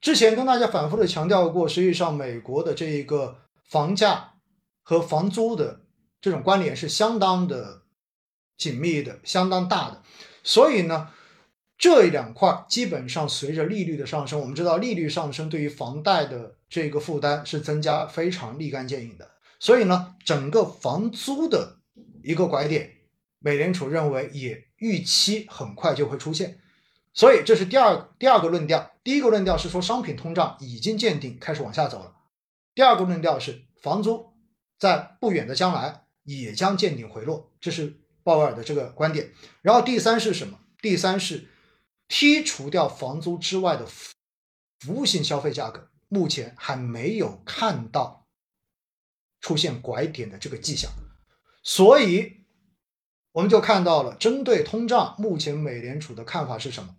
[0.00, 4.32] 之前跟大家反复的强调过，实际上美国的这一个房价
[4.82, 5.82] 和房租的
[6.20, 7.82] 这种关联是相当的
[8.60, 10.02] 紧密的，相当大的。
[10.44, 11.08] 所以呢，
[11.78, 19.30] 这两块基本上随着利率的上升，我们知道利率上升对于房贷的这个负担是增加非常立竿见影的。
[19.58, 21.78] 所以呢，整个房租的
[22.22, 22.98] 一个拐点。
[23.42, 26.58] 美联储认为也预期很快就会出现，
[27.14, 28.90] 所以这是第二第二个论调。
[29.02, 32.12] 第一个论调是说商品通胀已经见顶，开始往下走了。
[32.74, 34.34] 第二个论调是房租
[34.78, 37.98] 在不远的将来也将见顶回落，这是
[38.30, 39.32] 鲍威尔的这个观点。
[39.60, 40.60] 然后第三是什么？
[40.80, 41.48] 第三是
[42.08, 43.84] 剔除掉房租之外的
[44.78, 48.28] 服务性消费价格，目前还没有看到
[49.40, 50.90] 出现拐点的这个迹象，
[51.62, 52.38] 所以。
[53.32, 56.96] 我们就看到了，针对通胀，目前美联储的看法是什么？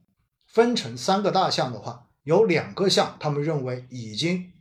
[0.47, 4.53] 分成三个大项的话，有两个项，他们认为已经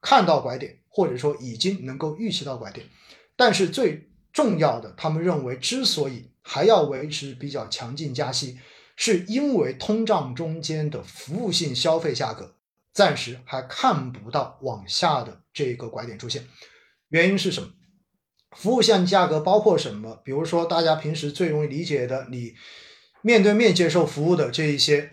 [0.00, 2.88] 看到拐点，或者说已经能够预期到拐点。
[3.36, 8.58] 但是最重要的，他们认为之所以还要维持比较强劲加息，
[8.96, 12.56] 是因为通胀中间的服务性消费价格
[12.92, 16.46] 暂时还看不到往下的这个拐点出现。
[17.08, 17.68] 原因是什么？
[18.56, 20.20] 服务性价格包括什么？
[20.24, 22.54] 比如说大家平时最容易理解的，你
[23.22, 25.12] 面对面接受服务的这一些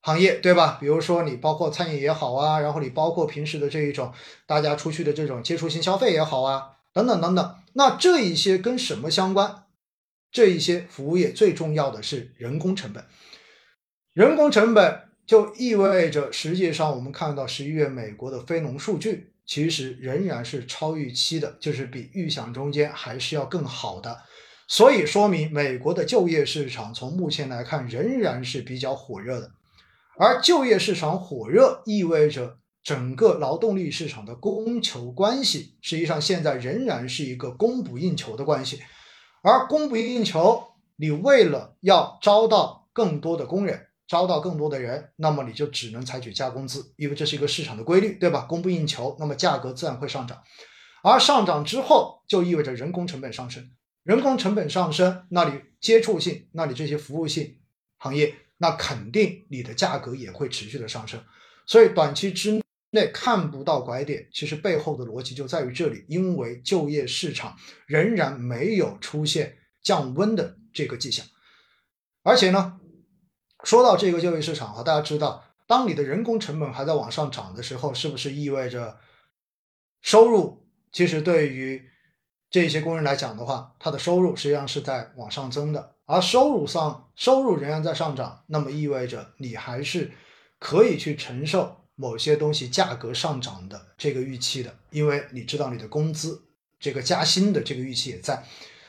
[0.00, 0.78] 行业，对吧？
[0.80, 4.12] 比如说你包括餐饮也好啊，然后你包括平时的这一种
[4.46, 7.56] 大家出去的这种接触性消费也好啊，等等等等。
[7.74, 9.64] 那这一些跟什么相关？
[10.32, 13.04] 这一些服务业最重要的是人工成本，
[14.12, 19.28] 人工成本就意味着实际上我们看到十一月美国的非农数据。
[19.46, 24.16] 其实仍然是超预期的，就是比预想中间还是要更好的，
[24.68, 29.50] 所以说明美国的就业市场从目前来看仍然是比较火热的。
[30.20, 38.80] 而就业市场火热意味着整个劳动力市场的供求关系，实际上现在仍然是一个供不应求的关系。
[39.42, 40.64] 而供不应求，
[40.96, 43.86] 你为了要招到更多的工人。
[44.08, 48.40] 招到更多的人，那么你就只能采取加工资，因为这是一个市场的规律，对吧？
[48.40, 50.42] 供不应求，那么价格自然会上涨，
[51.04, 53.70] 而上涨之后就意味着人工成本上升，
[54.02, 57.58] 人工成本上升，那你接触性，那你这些服务性
[57.98, 61.22] 行业，那肯定你的价格也会持续的上升，
[61.64, 62.59] 所以短期之
[62.90, 71.26] 内看不到拐点，其实背后的逻辑就在于这里，因为就业市场仍然没有出现降温的这个迹象，
[72.22, 72.76] 而且呢。
[73.62, 78.98] 说到这个就业市场啊，大家知道，当你的人工成本还在往上涨的时候，是不是意味着
[80.00, 81.86] 收入其实对于
[82.48, 90.10] 这些工人来讲的话，他的收入实际上是在往上增的，而收入上收入仍然在上涨，那么意味着你还是
[90.58, 96.42] 可以去承受某些东西价格上涨的这个预期的，因为你知道你的工资
[96.78, 98.44] 这个加薪的这个预期也在，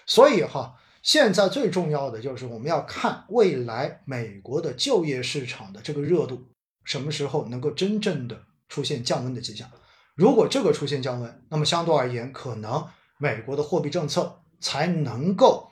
[0.05, 0.77] 所以哈。
[1.03, 6.47] 现在最重要的就是我们要看未来美国的就业市场的这个热度
[6.83, 9.67] 什么时候能够真正的出现降温的迹象。
[10.13, 15.71] 如果这个出现降温，那么相对而言，可能美国的货币政策才能够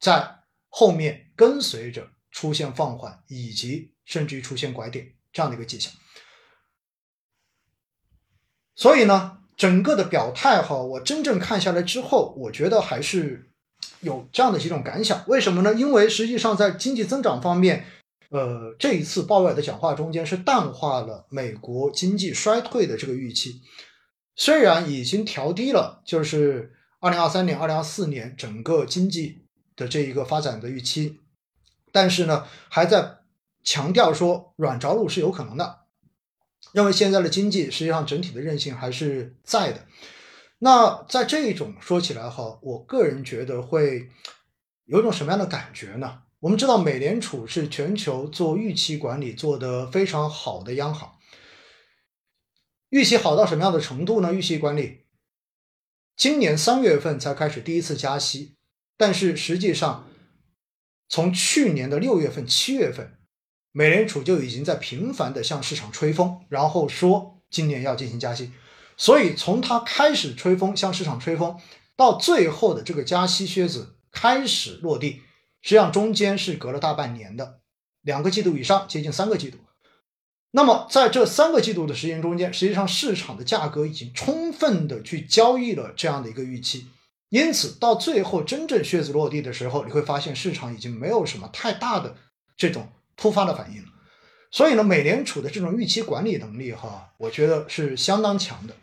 [0.00, 5.92] 在后面跟随着出现放缓，以及甚至于出现拐点这样的一个迹象。
[8.82, 13.48] 所以呢，整个的表态哈，我真正看下来之后，我觉得还是。
[14.00, 15.72] 有这样的几种感想，为什么呢？
[15.74, 17.84] 因为实际上在经济增长方面，
[18.30, 23.60] 呃，这一次鲍威尔的讲话中间是淡化了美国经济衰退的这个预期，
[24.34, 29.44] 虽然已经调低了，就是二零二三年、二零二四年整个经济
[29.76, 31.20] 的这一个发展的预期，
[31.92, 33.18] 但是呢，还在
[33.62, 35.81] 强调说软着陆是有可能的。
[36.72, 39.86] 认为现在的经济实际上整体的韧性还是在的。
[40.58, 44.08] 那在这种说起来哈，我个人觉得会
[44.84, 46.22] 有一种什么样的感觉呢？
[46.40, 51.18] 我们知道美联储是全球做预期管理做得非常好的央行，
[52.90, 54.32] 预期好到什么样的程度呢？
[54.32, 55.04] 预期管理
[56.16, 58.56] 今年三月份才开始第一次加息，
[58.96, 60.08] 但是实际上
[61.08, 63.18] 从去年的六月份、七月份，
[63.72, 68.52] 美联储就已经在频繁的向市场吹风，然后说今年要进行加息。
[68.98, 71.58] 所以，从他开始吹风向市场吹风，
[71.96, 75.22] 到最后的这个加息靴子开始落地，
[75.62, 77.60] 实际上中间是隔了大半年的，
[78.02, 79.58] 两个季度以上，接近三个季度。
[80.50, 86.88] 那么，在这三个季度的时间中间，实际上市场的价格已经充分的去交易了这样的一个预期，
[87.30, 92.14] 因此到最后真正靴子落地的时候，你会发现市场已经没有什么太大的
[92.58, 93.84] 这种突发的反应。
[94.50, 98.74] 所以呢，美联储的这种预期管理能力，哈，我觉得是相当强的。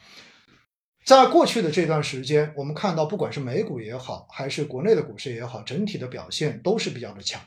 [1.06, 7.42] 在过去的这段时间，我们看到，不管是美股也好，还是国内的股市也好，整体的表现都是比较的强。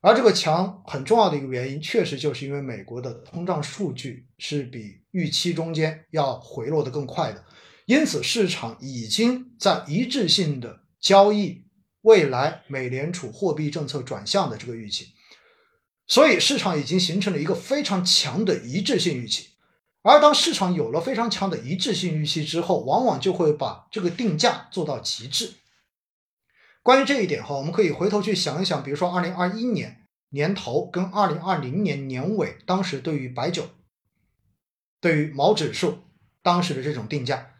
[0.00, 7.44] 而这个强很重要的一个原因，确实就是因为美国的通胀数据是比预期中间要回落的更快的，
[7.86, 11.64] 因此市场已经在一致性的交易
[12.02, 15.12] 未来美联储货币政策转向的这个预期。
[16.10, 19.50] 所以市场已经形成了一个非常强的一致性预期，
[20.02, 25.52] 而当市场有了非常强的一致性预期之后，往往就会把这个定价做到极致。
[26.82, 33.70] 关于这一点哈，我们可以回头去想一想，比如说二零二一年年头跟二零二零年年尾，当时对于白酒、
[35.00, 36.00] 对于毛指数
[36.42, 37.52] 当时的这种定价，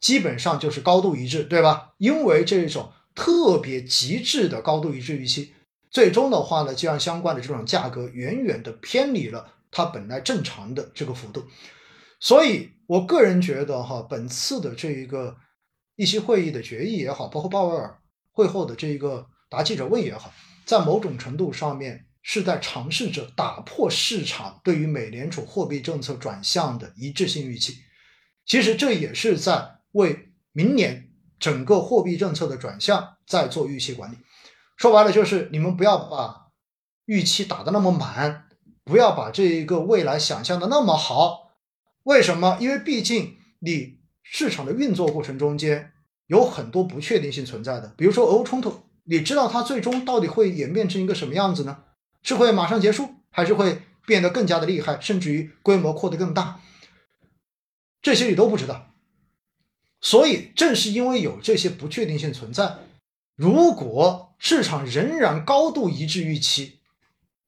[0.00, 1.92] 基本上就是高度一致，对吧？
[1.98, 5.54] 因为这种特别极致的高度一致预期。
[5.92, 11.44] 最终的话呢，就让相关的这种价格远远的偏离了它本来正常的这个幅度，
[12.18, 15.36] 所以我个人觉得哈，本次的这一个
[15.96, 17.98] 议息会议的决议也好，包括鲍威尔
[18.30, 20.32] 会后的这一个答记者问也好，
[20.64, 27.74] 在某种程度上面是在尝试着打破市场对于美联储货币政策转向的一致性预期，
[28.46, 34.16] 其实这也是在为明年整个货币政策的转向在做预期管理。
[34.82, 36.48] 说白了就是，你们不要把
[37.04, 38.48] 预期打得那么满，
[38.82, 41.52] 不要把这一个未来想象的那么好。
[42.02, 42.58] 为什么？
[42.60, 45.92] 因为毕竟你市场的运作过程中间
[46.26, 47.94] 有很多不确定性存在的。
[47.96, 51.84] 比如说俄乌冲突，你知道它最终到底会演变成一个什么样子呢？
[52.24, 56.60] 是会马上结束，还是会变得更加的厉害，甚至于规模扩得更大？
[58.02, 58.88] 这些你都不知道。
[60.00, 62.78] 所以正是因为有这些不确定性存在。
[63.34, 66.80] 如果市场仍然高度一致预期，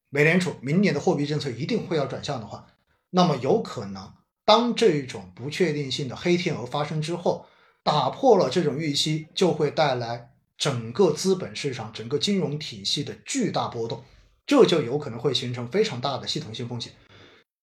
[0.08, 2.66] 美联储明年的货币政策一定会要转向的话，
[3.10, 4.14] 那么有可能
[4.44, 7.46] 当这种不确定性的黑天鹅发生之后，
[7.82, 14.02] 打破了这种预期，就会带来整个资本市场、整个金融体系的巨大波动，
[14.46, 16.92] 这就有可能会形成非常大的系统性风险。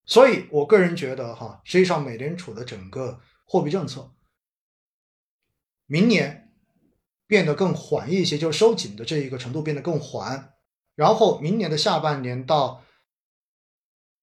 [0.06, 4.12] 所以我个人觉得，哈，实际上美联储的整个货币政策，
[5.88, 6.51] 明年。
[7.32, 10.52] 变得更缓一些，就收紧的这一个程度变得更缓，
[10.96, 12.84] 然后明年的下半年到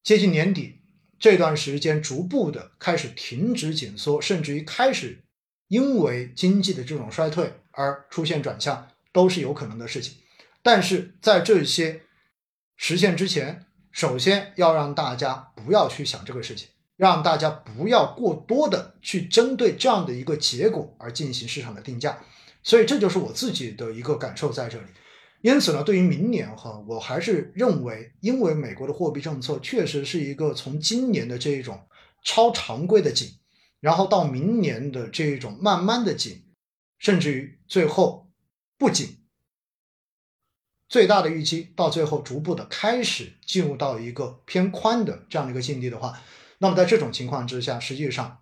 [0.02, 0.82] 接近年底
[1.18, 5.24] 这段时间，逐步的开始停止紧缩，甚至于开始
[5.68, 10.18] 因为经济的这种衰退而出现转向，都是有可能的事情。
[10.62, 12.02] 但是在这些
[12.76, 22.22] 实现之前，首先要让大家不要去想这个事情，让大家不要过多的去针对这样的一个结果而进行市场的定价。
[22.68, 24.84] 所以这就是我自己的一个感受在这里，
[25.40, 31.88] 因此呢，对于明年哈，我还是认为，因为美国的货币政策确实是一个从今年的这一种
[32.22, 33.38] 超常规的紧，
[33.80, 36.44] 然后到明年的这一种慢慢的紧，
[36.98, 38.30] 甚至于最后
[38.76, 39.16] 不紧，
[40.90, 46.20] 最大的预期到最后逐步的开始进入到一个偏宽的这样的一个境地的话，
[46.58, 48.40] 那么在这种情况之下，实际上。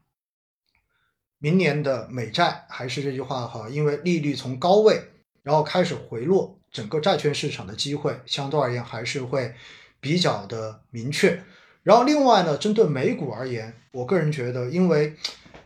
[1.39, 5.01] 明年的美债还是这句话哈，因为利率从高位
[5.43, 9.55] 然后开始回落，整个债券市场的机会相对而言还是会
[10.01, 11.43] 比较的明确。
[11.82, 15.14] 然后另外呢，针对美股而言，我个人觉得，因为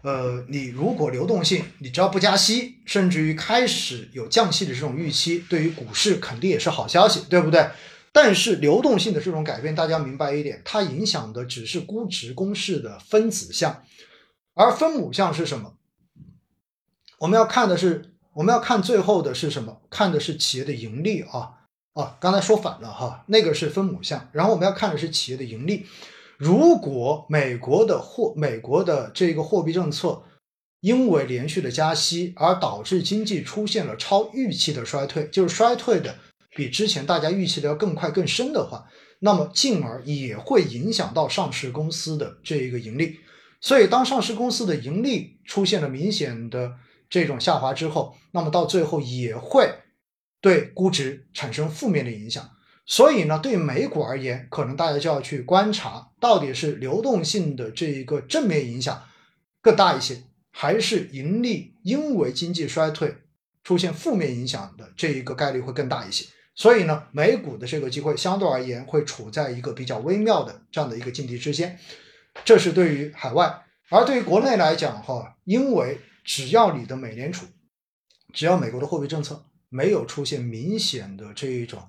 [0.03, 7.71] 呃，你如果流动性，你只要不加息，甚至于开始有降息的这种预期，对于股市肯定也是好消息，对不对？
[8.13, 13.83] 但是流动性的这种改变，大家明白一点，它影响的只是估值公式的分子项。
[14.61, 15.73] 而分母项是什么？
[17.21, 19.81] 我们要看的是，我们要看最后的是什么？
[19.89, 22.19] 看的是企业的盈利啊啊！
[22.21, 25.87] 刚才说反了哈，那个是分母项，然后我们要看的是企业的盈利。
[26.37, 30.25] 如果美国的货美国的这个货币政策
[30.81, 36.17] 因为连续的加息而导致经济出现了超预期的衰退，就是衰退的
[36.55, 38.91] 比之前大家预期的要更快更深的话，
[39.21, 43.21] 那么进而也会影响到上市公司的这一个盈利。
[43.61, 46.77] 所以，当上市公司的盈利出现了明显的
[47.11, 49.71] 这种下滑之后，那么到最后也会
[50.41, 52.51] 对估值产生负面的影响。
[52.87, 59.05] 所以呢，对美股而言，可能大家就要去观察，到底是流动性的这一个正面影响
[59.61, 63.15] 更大一些，还是盈利因为经济衰退
[63.63, 66.27] 出现负面影响的这一个概率会更大一些。
[66.55, 71.79] 所以呢，美股的这个机会相对而言会处在一个比较微妙的这样的一个境地之间。
[72.45, 77.47] 这是对于海外，而对于国内来讲哈，因为只要你的美联储，
[78.33, 81.89] 只要美国的货币政策没有出现明显的这一种。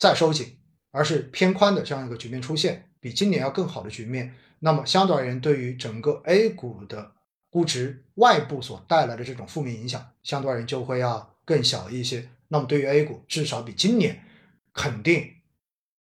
[0.00, 0.56] 再收紧，
[0.92, 4.32] 而是偏宽的这样一个局面出现，比今年要更好的局面。
[4.60, 7.14] 那么相对而言，对于整个 A 股的
[7.50, 12.28] 估值，外部所带来的这种负面影响，相对而言就会要更小一些。
[12.46, 14.24] 那么对于 A 股，至少比今年
[14.72, 15.28] 肯定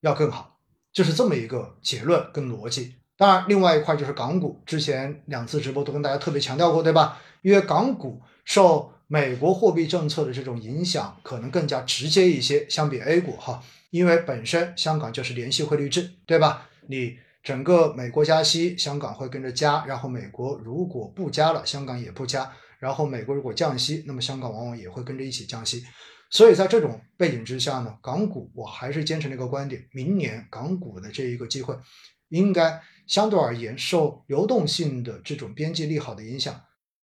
[0.00, 0.61] 要更好，
[0.92, 2.94] 就是这么一个结论跟逻辑。
[3.22, 7.22] 当然，另外一块就是港股，之前两次直播都跟大家特别强调过，对吧？
[7.42, 16.68] 因为港股受美国货币政策的这种影响可能更加直接一些，相比 A 股哈，因为本身香港就是联系汇率制，对吧？
[16.88, 22.50] 你整个美国加息，香港会跟着加，然后美国如果不加了，香港也不加，
[22.80, 25.84] 然后美国如果降息，那么香港往往也会跟着一起降息。
[26.28, 31.76] 所以在这种背景之下呢，港股我还是坚持那个观点，明年港股的这一个机会，
[32.33, 36.61] 应该相对而言受流动性的这种边际利好的影响。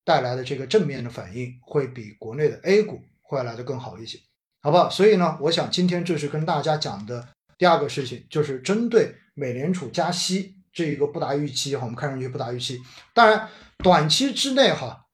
[0.06, 4.20] 带来的这个正面的反应会比国内的 A 股会来的更好一些，
[4.62, 4.90] 好不好？
[4.90, 12.82] 所以呢，我想今天这是跟大家讲的第二个事情，就是针对美联储加息这一个不达预期哈，我们看上去不达预期。
[13.14, 13.48] 当然，
[13.78, 15.06] 短期之内哈，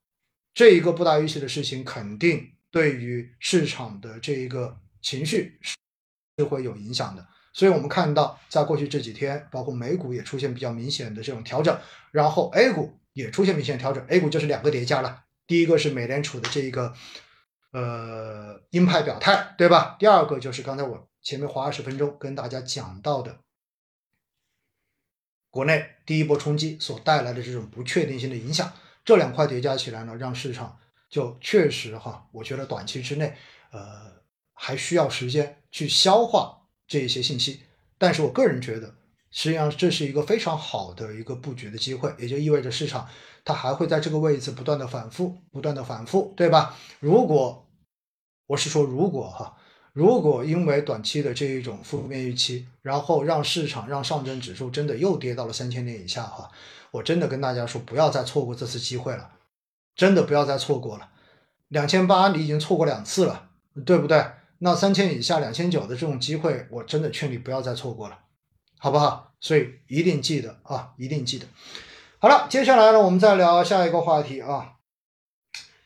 [0.55, 7.27] 这一个不达预期的事情肯定对于市场的这一个情绪是会有影响的。
[7.59, 11.77] 所以我们看到，在过去这几天，包括美股也出现比较明显的这种调整，
[12.11, 12.93] 然后 A 股。
[13.13, 15.23] 也出现明显调整，A 股就是两个叠加了。
[15.45, 16.93] 第一个是美联储的这一个
[17.71, 19.97] 呃鹰派表态，对吧？
[19.99, 23.39] 第二个就是刚才我前面花二十分钟跟大家讲到的，
[25.49, 28.71] 国内第一波冲击所带来的这种不确定性的影响，
[29.03, 30.79] 这两块叠加起来呢，让市场
[31.09, 33.35] 就确实哈，我觉得短期之内
[33.71, 34.13] 呃
[34.53, 36.58] 还需要时间去消化
[36.89, 37.61] 这一些信息，
[37.97, 38.93] 但是我个人觉得。
[39.31, 43.07] 实际上这是一个非常好的一个布局的机会，也就意味着市场
[43.45, 46.75] 它还会在这个位置不断的反复，不断的反复，对吧？
[46.99, 47.63] 如果
[48.47, 49.55] 我是说如果哈，
[49.93, 56.49] 如果因为短期的这一种负面预期，然后让市场让上证指数真的又跌到了三千点以下哈，
[56.89, 59.29] 我真的跟大家说不要再错过这次机会了，
[59.95, 61.07] 真的不要再错过了。
[61.67, 63.51] 两千八你已经错过两次了，
[63.85, 64.25] 对不对？
[64.59, 68.19] 那三千以下两千九的这种机会，我真的劝你不要再错过了。
[68.77, 69.33] 好不好？
[69.41, 71.45] 所以一定记得啊，一定记得。
[72.19, 74.75] 好了，接下来呢，我们再聊下一个话题啊。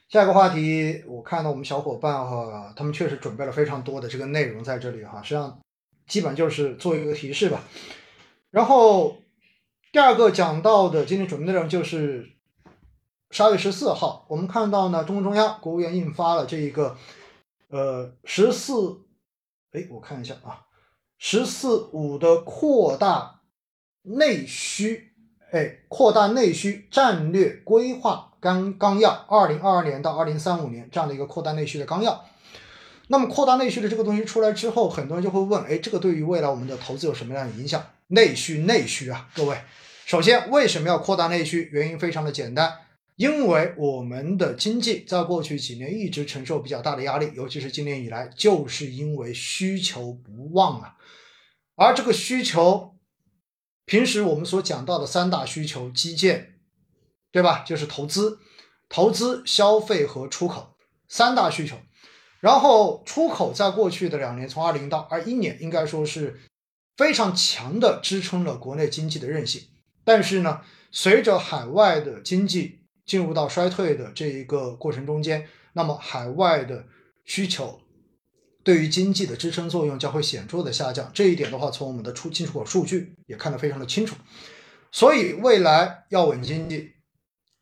[0.09, 5.23] 下一个话题，我看到我们小伙伴哈，他们确实准备了非常多的这个内容在这里哈。
[5.23, 5.59] 实际上，
[6.07, 7.63] 基本就是做一个提示吧。
[8.51, 9.17] 然后
[9.91, 12.29] 第二个讲到的今天准备内容就是
[13.31, 16.95] 十二月十四号，我们看到呢，中共中央、国务院印发了这一个
[17.73, 19.01] 呃十四，
[19.71, 20.61] 哎，我看一下啊。
[21.17, 23.39] “十四五”的扩大
[24.03, 25.15] 内需，
[25.51, 32.23] 哎，扩大内需战略规划纲纲要，二零二二年到二零三五年这样的一个扩大内需的纲要。
[33.07, 37.83] 那么，扩大内需的这个东西出来之后，很多人就会问：哎，这个对于未来我们的投资有什么样的影响？
[38.07, 39.57] 内需，内需啊，各位，
[40.05, 41.69] 首先为什么要扩大内需？
[41.71, 42.71] 原因非常的简单，
[43.15, 50.95] 因为我们的经济在过去几年一直承受比较大的压力，尤其是今年以来，就是因为需求不旺啊。
[51.75, 52.95] 而这个需求，
[53.85, 56.55] 平时我们所讲到的三大需求，基建，
[57.31, 57.63] 对吧？
[57.65, 58.39] 就是投资、
[58.89, 60.75] 投资、消费和出口
[61.07, 61.77] 三大需求。
[62.39, 66.41] 然后出口在过去的两年，从二零到二一年，应该说是
[66.97, 69.61] 非常强的支撑了国内经济的韧性。
[70.03, 70.61] 但是呢，
[70.91, 76.85] 随着海外的经济进入到衰退的这一个过程中间，那么海外的
[77.25, 77.79] 需求。
[78.63, 84.15] 对于经济的支撑作用将会显著的下降，这一点的话，从我们的出进出口数据也看得非常的清楚。
[84.89, 86.93] 所以未来要稳经济，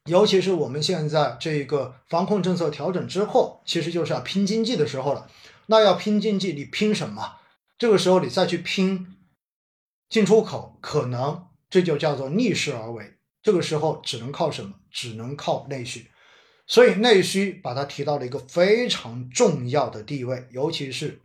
[0.05, 5.27] 尤其是我们现在这个防控政策调整之后，其实就是要拼经济的时候了。
[5.65, 7.37] 那要拼经济，你拼什么？
[7.79, 9.15] 这个时候你再去拼
[10.07, 13.15] 进出口，可能这就叫做逆势而为。
[13.41, 14.73] 这个时候只能靠什么？
[14.91, 16.07] 只能靠内需。
[16.67, 21.19] 所以内需把它提到了一个非常重要的地位，尤其是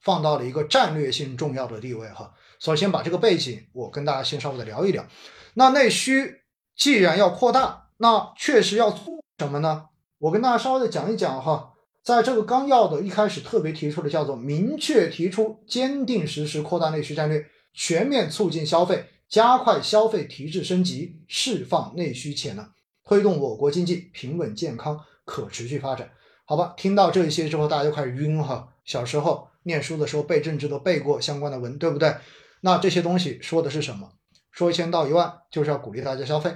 [0.00, 2.34] 放到了一个战略性重要的地位哈。
[2.58, 5.06] 首先把这个背景我跟大家先稍微的聊一聊。
[5.54, 6.42] 那内需
[6.76, 9.86] 既然要扩大，那确实要做什么呢？
[10.18, 11.70] 我跟大家稍微的讲一讲哈。
[12.02, 22.70] 在这个纲要的一开始特别提出的叫做明确提出坚定实施扩大内需战略，全面促进消费，加快消费提质升级，释放内需潜能。
[23.02, 26.10] 推动我国经济平稳健康可持续发展，
[26.44, 26.74] 好吧？
[26.76, 28.74] 听到这些之后，大家就开始晕哈。
[28.84, 32.14] 小时候念书的时候背政治都背过相关的文，对不对？
[32.60, 34.12] 那这些东西说的是什么？
[34.50, 36.54] 说一千道一万，就是要鼓励大家消费。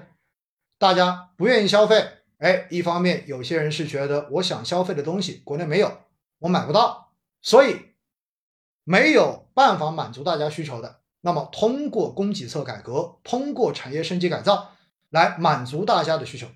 [0.79, 2.07] 大家不愿意消费，
[2.37, 5.97] 哎，一方面有些人是觉得我想消费的东西国内没有，
[6.41, 7.95] 我买不到，所以
[8.85, 11.01] 没有办法满足大家需求的。
[11.27, 14.71] 那么通过供给侧改革，通过产业升级改造。
[15.11, 16.49] 来满足大家的需求。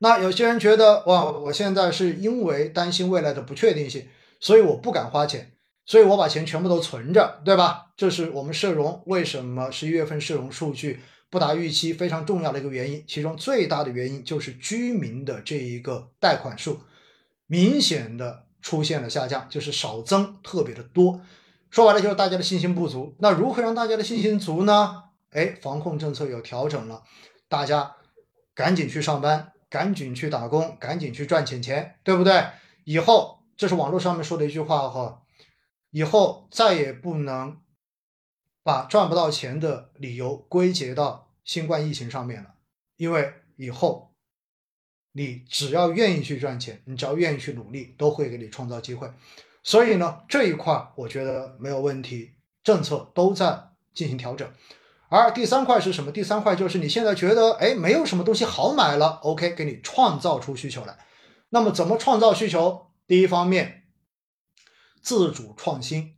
[0.00, 4.06] 那有些人觉得哇，我现在是因为担心未来的不确定性，
[4.38, 5.52] 所以我不敢花钱，
[5.86, 7.86] 所以我把钱全部都存着，对吧？
[7.96, 11.00] 这是我们社融为什么十一月份社融数据
[11.30, 13.02] 不达预期非常重要的一个原因。
[13.08, 16.80] 其中最大的原因就是居民的这一个贷款数
[17.46, 21.22] 明显的出现了下降，就是少增特别的多。
[21.70, 23.14] 说白了就是大家的信心不足。
[23.18, 25.04] 那如何让大家的信心足呢？
[25.30, 27.04] 哎，防控政策有调整了。
[27.48, 27.96] 大家
[28.54, 32.44] 赶紧去上班，赶紧去打工，赶紧去赚钱钱，对不对？
[32.84, 35.22] 以后这是网络上面说的一句话哈，
[35.90, 37.60] 以后再也不能
[38.62, 42.54] 把赚不到钱的理由归结到新冠疫情上面了，
[42.96, 44.14] 因为以后
[45.12, 49.10] 你只要愿意去赚钱，你只要愿意去努力，都会给你创造机会。
[49.68, 52.30] 所以呢，这一块我觉得没有问题，
[52.64, 54.50] 政策都在进行调整。
[55.10, 56.10] 而第三块是什么？
[56.10, 60.96] 第三块就是你现在觉得，哎，没有什么东西好买了，OK，给你创造出需求来。
[61.50, 62.86] 那么怎么创造需求？
[63.06, 63.82] 第一方面，
[65.02, 66.16] 自主创新，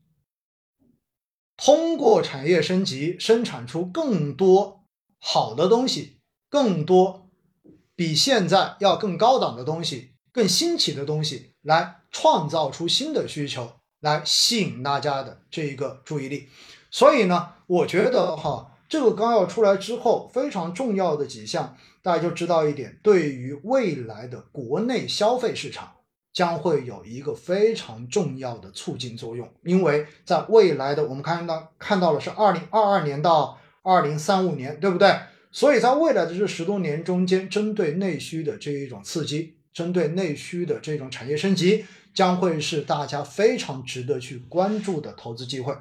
[1.57, 4.85] 通过产业升级，生产出更多
[5.19, 7.29] 好的东西，更多
[7.97, 16.49] 比现在要更高档的东西，更新奇的东西，来创造出新的需求，来吸引大家的这一个注意力。
[16.91, 18.67] 所以呢，我觉得哈。
[18.89, 25.93] 这个纲要出来之后，非常重要的几项，大家就知道一点，对于未来的国内消费市场
[26.33, 29.49] 将会有一个非常重要的促进作用。
[29.63, 35.21] 因为在未来的我们看到看到了是二零二二年到二零三五年，对不对？
[35.53, 45.75] 所以在未来的这十多年中间，针对内需的这一种刺激，针对内需的这种产业升级，将会是大家非常值得去关注的投资机会。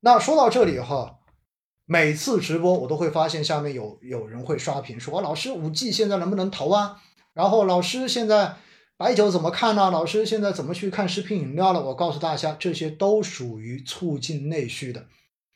[0.00, 1.18] 那说到这里哈。
[1.86, 7.02] 每次直播，我都会发现下面有有人会刷屏说：“老师，五 G 现在能不能投啊？”
[7.36, 8.56] 然后老师现在
[8.96, 9.90] 白酒怎么看呢？
[9.90, 11.84] 老师现在怎么去看食品饮料了？
[11.84, 15.08] 我告诉大家，这些都属于促进内需的，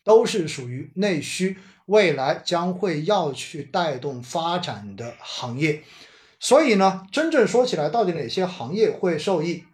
[0.04, 1.56] 都是属于内需，
[1.86, 5.82] 未来将会要去带动发展的行业。
[6.40, 9.64] 所以呢，真正说起来，到底哪些行业会受益？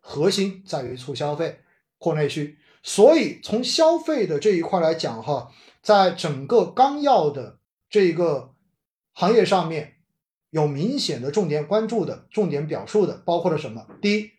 [0.00, 1.60] 核心在于促消费、
[1.98, 2.58] 扩内需。
[2.82, 5.52] 所以从消费的这一块来讲，哈。
[5.80, 8.54] 在整个纲要的这个
[9.14, 9.94] 行业上面，
[10.50, 13.86] 有明显的重点关注的、重点表述的，包括了什么？
[14.02, 14.32] 第一，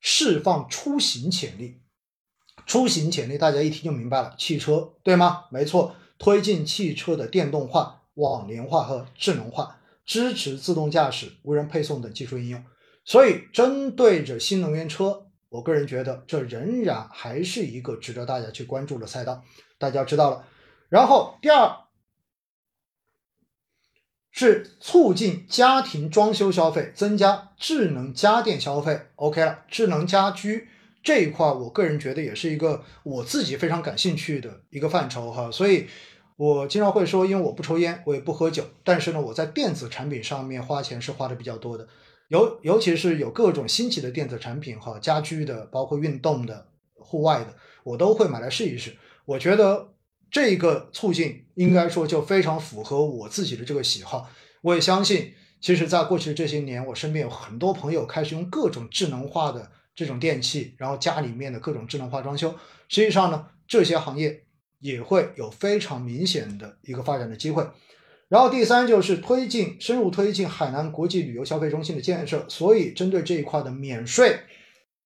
[0.00, 1.80] 释放出行潜力。
[2.66, 5.46] 出行潜力，大家一听就明白了，汽车，对吗？
[5.50, 9.79] 没错，推进汽车的电动化、网联化和智能化，
[10.10, 12.64] 支持自动驾驶、无人配送等技术应用。
[13.04, 19.44] 所以，针对着新能源车，我个人觉得这仍然还是一个值得大家去关注的赛道。
[19.78, 20.48] 大家知道了。
[20.88, 21.76] 然后第二
[24.32, 29.00] 是促进家庭装修消费，增加智能家电消费。
[29.14, 30.66] OK 了，智能家居
[31.04, 35.52] 这一块，我个人觉得也是一个我自己非常感兴趣的一个范畴哈。
[35.52, 35.86] 所以，
[36.40, 41.86] 我经常会说，因为我不抽烟，我也不喝酒，但是呢，我在电子产品上面花钱是花的比较多的，
[42.28, 48.96] 尤尤其是有各种新奇的电子产品哈，家居的，包括运动的、户外的，我都会买来试一试。
[49.26, 49.88] 我觉得。
[50.32, 54.30] 这个促进应该说就非常符合我自己的这个喜好。
[54.62, 62.54] 我也相信，其实，在过去这些年，我身边有很多朋友开始用各种智能化的这种电器，然后家里面的各种智能化装修。
[62.86, 64.44] 实际上呢，这些行业
[64.80, 67.66] 也会有非常明显的一个发展的机会。
[68.28, 72.44] 然后第三就是推进深入推进海南国际旅游消费中心的建设。
[72.48, 74.40] 所以，针对这一块的免税，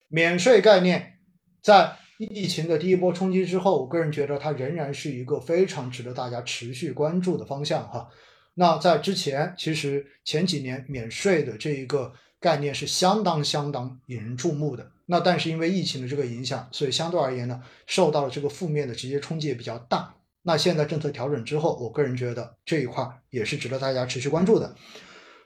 [0.08, 1.18] 免税概念
[1.62, 8.08] 在疫情的第一波冲击之后，我个人觉得它仍然是一个非常值得大家持续关注的方向哈。
[8.54, 14.92] 那在之前，其实前几年免税的这一个概念是相当相当引人注目的。
[15.06, 20.14] 那但是因为疫情的这个影响，所以相对而言呢，受到了这个负面的直接冲击也比较大。
[20.42, 24.74] 那现在政策调整之后，我个人觉得这一块也是值得大家持续关注的。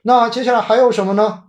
[0.03, 1.45] 那接下来还有什么呢？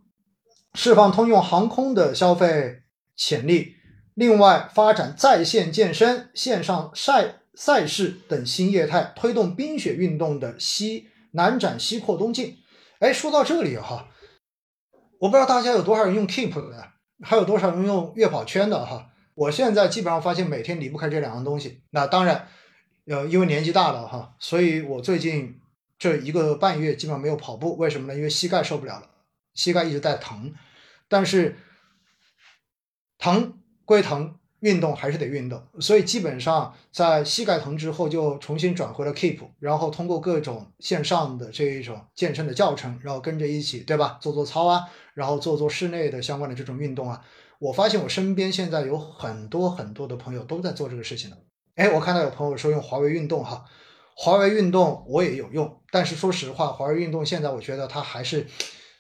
[0.74, 2.84] 释放通用航空的消费
[3.16, 3.76] 潜力，
[4.14, 12.58] 另外发展在线健身、线上赛赛事等新业态，推动冰雪运动的西南展西扩东进。
[13.00, 14.10] 哎，说到这里哈，
[15.20, 16.99] 我不知道大家有多少人用 Keep 的。
[17.22, 19.12] 还有多少人用月跑圈的哈？
[19.36, 21.82] 我现在基本上发现每天离不开这两样东西。
[21.92, 22.48] 那当然，
[23.06, 25.60] 呃，因为年纪大了哈，所以我最近
[25.98, 27.78] 这一个半月基本上没有跑步。
[27.78, 28.16] 为什么呢？
[28.16, 29.10] 因为膝盖受不了了，
[29.54, 30.56] 膝盖一直在疼。
[31.08, 31.58] 但是
[33.18, 34.39] 疼归疼。
[34.62, 44.18] 运动还是得运动，所以基本上在膝盖疼之后就重新转回了 Keep，然后通过各种线上的这一种健身的教程，然后跟着一起，对吧？
[44.22, 44.84] 做做操啊，
[45.14, 47.22] 然后做做室内的相关的这种运动啊。
[47.60, 51.38] 我发现我身边现在有很多很多的朋友都在做这个事情了。
[51.76, 53.64] 哎，我看到有朋友说用华为运动哈，
[54.16, 58.46] 华为运动我也有用，但是说实话，华为运动现在我觉得它还是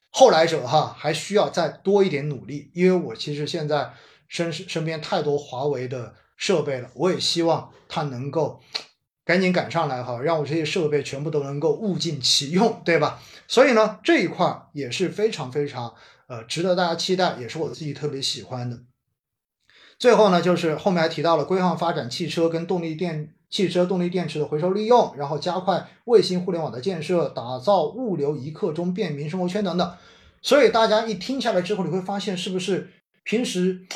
[0.09, 3.91] 后来者哈，还需要再多一点努力，因为我其实现在。
[4.29, 8.61] 身身边太多华为的设备了，我也希望它能够
[9.25, 13.19] 赶紧赶上来哈，让我这些设备全部都能够物尽其用，对吧？
[13.47, 15.93] 所以呢，这一块也是非常非常
[16.27, 18.79] 呃值得大家期待，也是我自己特别喜欢的。
[19.97, 29.91] 最后呢，就是后面还提到了规划发展汽车跟动力电汽车动力电池的回收利用，然后加快卫星互联网的建设，打造物流一刻钟便民生活圈等等。
[30.41, 32.91] 所以大家一听下来之后，你会发现是不是
[33.23, 33.87] 平时。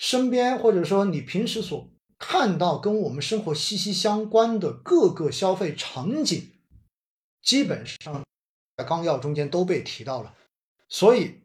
[0.00, 6.52] 身边或者说你平时所看到跟我们生活息息相关的各个消费场景，
[7.42, 8.24] 基本上
[8.78, 10.34] 在纲要中间都被提到了。
[10.88, 11.42] 所以，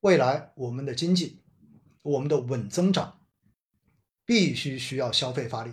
[0.00, 1.40] 未来我们的经济，
[2.02, 3.22] 我们的稳增长，
[4.26, 5.72] 必须需要消费发力。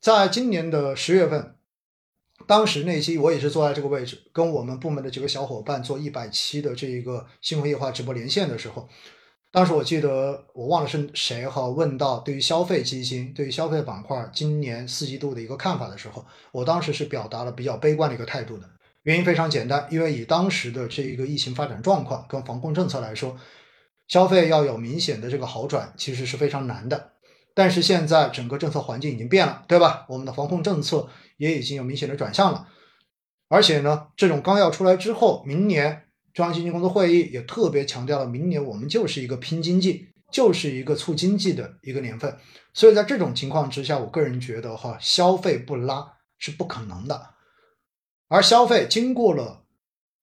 [0.00, 1.56] 在今年的十月份，
[2.48, 8.88] 当时那期我也是坐在这个位置，跟我们部门的几个小伙伴做一百期的这一个新闻夜话直播连线的时候。
[9.50, 18.68] 当时我记得我忘了是谁哈问到对于消费基金、对于消费板块今年四季度的一个看法的时候，我当时是表达了比较悲观的一个态度的。
[19.04, 23.38] 原因非常简单，因为以当时的这一个疫情发展状况跟防控政策来说，
[24.06, 27.12] 消费要有明显的这个好转其实是非常难的。
[27.54, 30.04] 但是现在整个政策环境已经变了，对吧？
[30.10, 32.68] 我们的防控政策也已经有明显的转向了，
[33.48, 36.04] 而且呢，这种纲要出来之后，明年。
[36.38, 42.38] 中央经济工作会议也特别强调了，明年我们就是一个拼经济，就是一个促经济的一个年份。
[42.72, 47.30] 所以在这种情况之下，我个人觉得哈，消费不拉是不可能的。
[48.28, 49.64] 而消费经过了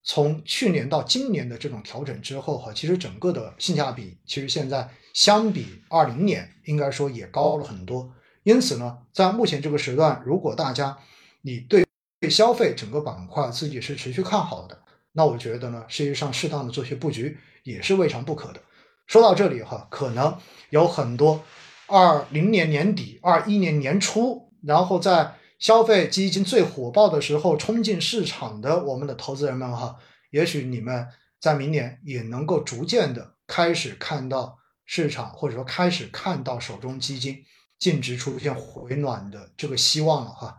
[0.05, 8.09] 从去年到今年的这种调整之后哈，其实整个的性价比其实现在相比二零年应该说也高了很多。
[8.43, 10.97] 因此呢，在目前这个时段，如果大家
[11.41, 11.85] 你对
[12.29, 14.84] 消费整个板块自己是持续看好的。
[15.17, 18.59] 那我觉得呢，实际上适当的做些布局也是未尝不可的。
[19.07, 20.37] 说到这里哈，可能
[20.71, 21.41] 有很多
[21.87, 29.95] 二零年年底、二一年年初，然后在消费基金最火爆的时候冲进市场的我们的投资人们哈，
[30.31, 31.07] 也许你们
[31.39, 37.37] 在明年也能够逐渐的开始看到市场，或者说开始看到手中基金
[37.79, 40.57] 净值出现回暖的这个希望了哈。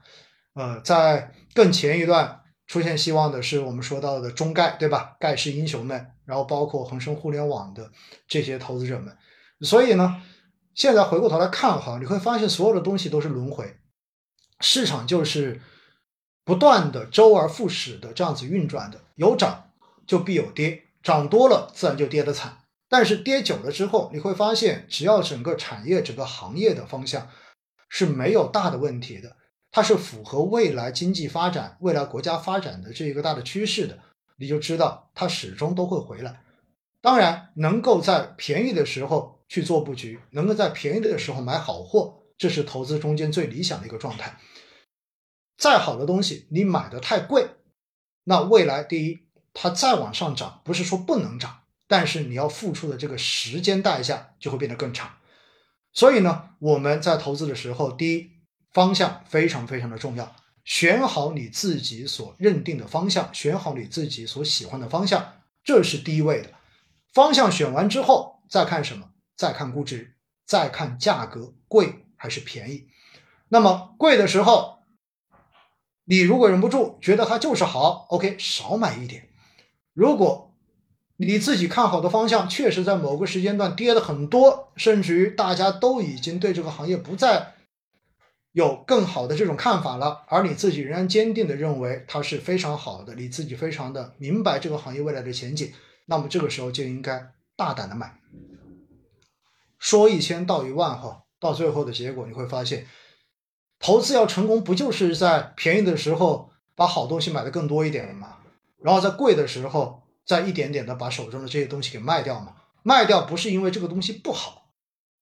[0.55, 2.41] 呃，在更前一段。
[2.67, 5.17] 出现希望的是我们说到的中概，对吧？
[5.21, 7.91] 盖世英雄们，然后包括恒生互联网的
[8.27, 9.17] 这些投资者们。
[9.61, 10.23] 所以呢，
[10.75, 13.77] 现在回过头来看哈，你会发现所有的东西都是轮回，
[14.61, 15.61] 市场就是
[16.45, 19.01] 不断的周而复始的这样子运转的。
[19.14, 19.71] 有涨
[20.07, 22.59] 就必有跌，涨多了自然就跌得惨。
[22.89, 27.29] 但是跌久了之后，你会发现，只要整个产业、整个行业的方向
[27.89, 29.37] 是没有大的问题的。
[29.77, 33.99] 它是符合未来经济发展、未来国家发展的这一个大的趋势的，
[34.39, 36.41] 你就知道它始终都会回来。
[37.03, 44.39] 当然，能够在便宜的时候去做布局，能够在便宜的时候买好货，这是投资中间最理想的一个状态。
[45.59, 47.47] 再好的东西，你买的太贵，
[48.24, 49.18] 那未来第一，
[49.53, 55.16] 它再往上涨，不是说不能涨，但是你要付出的这个时间代价就会变得更长。
[55.93, 58.36] 所以呢，我们在投资的时候，第一。
[58.77, 65.33] 方向非常非常的重要，选好你自己所认定的方向，选好你自己所喜欢的方向，
[65.64, 66.51] 这是第一位的。
[67.14, 69.09] 方向选完之后，再看什么？
[69.35, 70.12] 再看估值。
[70.45, 72.89] 再看价格贵还是便宜。
[73.49, 74.81] 那么贵的时候，
[76.05, 79.31] 你如果忍不住觉得它就是好，OK，少买一点。
[79.95, 80.55] 如果
[81.16, 87.55] 你自己看好的方向确实在某个时间段跌的很多，甚至于大家都已经对这个行业不再
[88.57, 95.71] 有更好的这种看法了，而你自己仍然坚定的认为它是非常好的，你自己非常的明白这个行业未来的前景，
[96.07, 98.19] 那么这个时候就应该大胆的买。
[99.79, 102.87] 说一千道一万哈，到最后的结果你会发现。
[103.79, 108.39] 投资要成功，不就是在便宜的时候把好东西买的更多一点了吗？
[108.79, 112.57] 然后在贵的时候再一点点的把手中的这些东西给卖掉嘛？
[112.83, 114.71] 卖掉不是因为这个东西不好，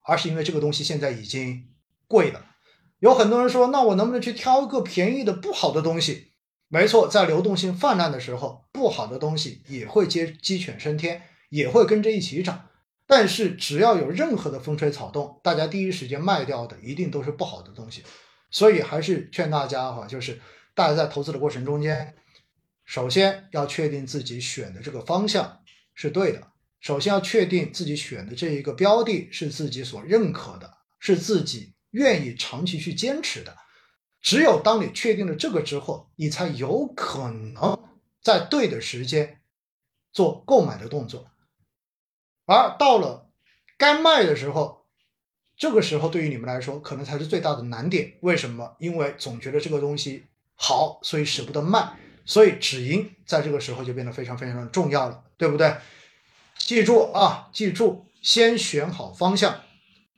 [0.04, 1.66] 而是因为这个东西现在已经
[2.06, 2.53] 贵了。
[2.98, 6.32] 有很多人说，那我能不能去挑个便宜的不好的东西？
[6.68, 12.68] 没错，在流动性泛滥的时候，不好的东西也会接鸡犬升天，也会跟着一起涨。
[13.06, 18.02] 但是只要有任何的风吹草动，大家第一时间卖掉的一定都是不好的东西。
[18.50, 20.40] 所以还是劝大家哈，就是
[20.74, 22.14] 大家在投资的过程中间，
[22.84, 25.60] 首先要确定自己选的这个方向
[25.92, 26.48] 是对的，
[26.80, 33.56] 首先要确定自己选的这一个标的是自己所认可的，是自己愿意长期去坚持的。
[34.20, 37.78] 只有当你确定了这个之后，你才有可能
[38.22, 39.40] 在对的时间
[40.12, 41.30] 做购买的动作。
[42.46, 43.30] 而到了
[43.76, 44.86] 该卖的时候，
[45.56, 48.18] 这个时候对于你们来说，可能才是最大的难点。
[48.20, 48.76] 为什么？
[48.78, 55.76] 因为总觉得这个东西好，所以舍不得卖，所以止盈在这个时候就变得非常非常的重要了，对不对？
[56.56, 59.63] 记住啊，记住，先选好方向，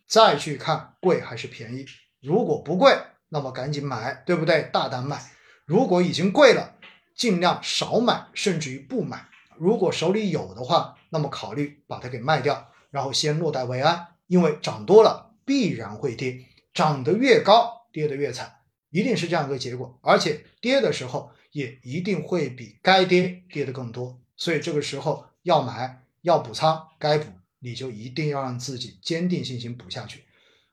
[0.06, 1.86] 再去看贵还是便宜。
[2.20, 2.96] 如果不贵，
[3.28, 4.68] 那么赶紧买，对不对？
[4.72, 5.20] 大胆买。
[5.64, 6.76] 如果已经贵了，
[7.14, 9.28] 尽量少买，甚至于不买。
[9.56, 15.24] 如果手里有的话，那么考虑把它给卖掉，然后先落袋为安，因为涨多了。
[15.44, 16.44] 必然会跌，
[16.74, 18.56] 涨得越高，跌得越惨，
[18.90, 19.96] 一定是这样一个结果。
[20.02, 24.20] 而且跌的时候也一定会比该跌跌的更多。
[24.36, 27.26] 所以这个时候要买要补仓，该补
[27.60, 30.24] 你就一定要让自己坚定信心补下去。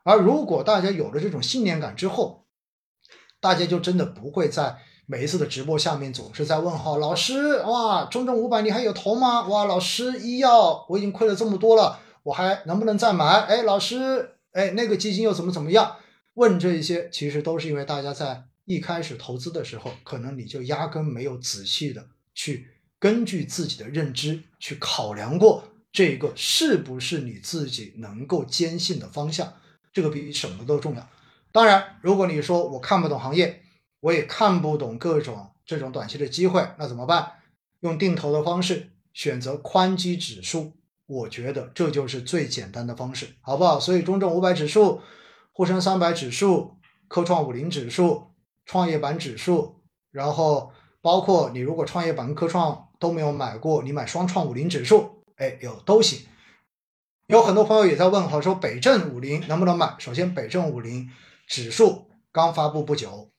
[0.03, 2.45] 而如果大家有了这种信念感之后，
[3.39, 6.97] 大家就真的不会在每一次的直播下面总是在问号。
[6.97, 9.47] 老师，哇，中证五百你还有投吗？
[9.47, 13.25] 哇，老师，医药我已经亏了这么多了，我还能不能再买？
[13.25, 14.29] 哎，老师。
[14.53, 15.95] 哎，那个基金又怎么怎么样？
[16.35, 22.05] 问这一些，其实都是因为大家在一开始投资的时候，可能你就压根没有仔细的
[22.35, 22.67] 去
[22.99, 25.63] 根据自己的认知去考量过
[25.93, 29.53] 这个是不是你自己能够坚信的方向。
[29.93, 31.07] 这个比什么都重要。
[31.51, 33.61] 当然，如果你说我看不懂行业，
[33.99, 37.33] 我也看不懂各种这种短期的机会，那怎么办？
[37.81, 40.73] 用定投的方式选择宽基指数。
[41.05, 43.79] 我觉得这就是最简单的方式，好不好？
[43.79, 45.01] 所以中证五百指数、
[45.51, 46.77] 沪深三百指数、
[47.07, 48.31] 科创五零指数、
[48.65, 50.71] 创业板指数，然后
[51.01, 56.25] 包括你如果创业板跟科创都没有买过，你买双创五零指数，哎，有都行。
[57.27, 59.95] 有很多朋友也在问，哈，说北证五零能不能买？
[59.97, 61.09] 首先，北证五零
[61.47, 63.29] 指数刚发布不久，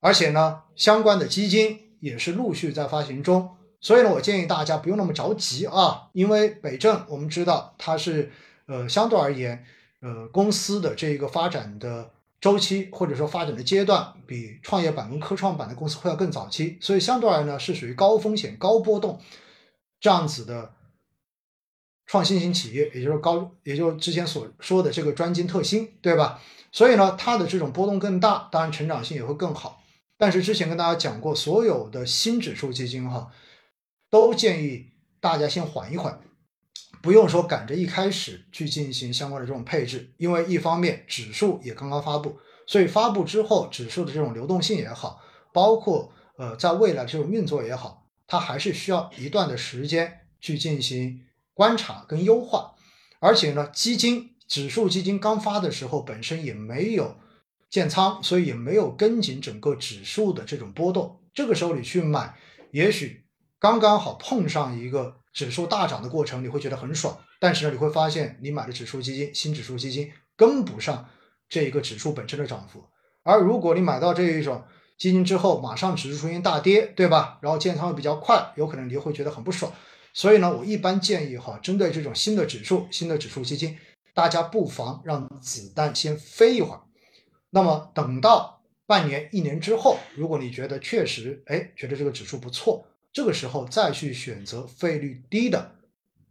[0.00, 3.56] 而且呢，相关的基金也是陆续在发行中。
[3.80, 8.30] 所以呢，我建议大家不用那么着急啊，因为北证我们知道它是
[8.66, 9.64] 呃相对而言，
[10.00, 19.20] 呃公司的这个发展的周期或者说发展的阶段，比创业板跟科创板的公司会要更早期，所以相对而言呢是属于高风险高波动
[20.00, 20.74] 这样子的
[22.06, 26.40] 创新型企业，也就是高，也就是之前所说的这个专精特新，对吧？
[26.70, 29.82] 所以呢，它的这种波动更大，当然成长性也会更好。
[30.16, 33.30] 但是之前跟大家讲过，所有的新指数基金哈。
[34.10, 34.90] 都建议
[35.20, 36.20] 大家先缓一缓，
[37.00, 42.36] 不用说赶着一开始去进行相关的这种配置，因为一方面指数也刚刚发布，
[42.66, 51.22] 所以发布之后指数的这种流动性也好，包括呃在未来这种运作也好，它还是需要一段的时间去进行
[51.54, 52.74] 观察跟优化。
[53.20, 57.16] 而且呢，基金指数基金刚发的时候本身也没有
[57.70, 61.20] 建仓，所以也没有跟紧整个指数的这种波动。
[61.32, 62.36] 这个时候你去买，
[62.70, 63.20] 也许。
[63.58, 67.16] 刚刚好碰上一个指数大涨的过程，你会觉得很爽。
[67.38, 71.08] 但是呢，你会发现你买的指数基金、新指数基金跟不上
[71.48, 72.84] 这一个指数本身的涨幅。
[73.22, 74.64] 而如果你买到这一种
[74.98, 77.38] 基金之后，马上指数出现大跌，对吧？
[77.40, 79.72] 然后建仓又比较快，有可能你就会觉得很不爽。
[80.12, 83.78] 所以呢，我一般建议哈，针对这种新的指数、新的指数基金，
[84.14, 86.82] 大家不妨让子弹先飞一会儿。
[87.50, 92.86] 那么等到半年、一年之后，如果你觉得确实，哎，觉得这个指数不错。
[93.12, 95.76] 这个时候再去选择费率低的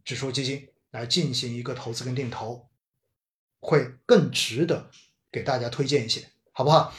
[0.04, 2.68] 指数基金来进行一个投资跟定投，
[3.60, 4.90] 会更值得
[5.30, 6.92] 给大家推荐一些，好不好？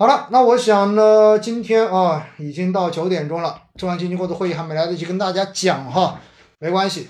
[0.00, 6.18] 好了，那我想呢，今天啊已经到九点钟了，中央经济工作会议还没来得及跟大家讲哈，
[6.58, 7.08] 没关系。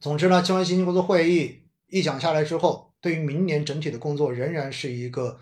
[0.00, 5.40] 总之呢，中央经济工作会议一讲下来之后，对于明年整体的工作仍然是一个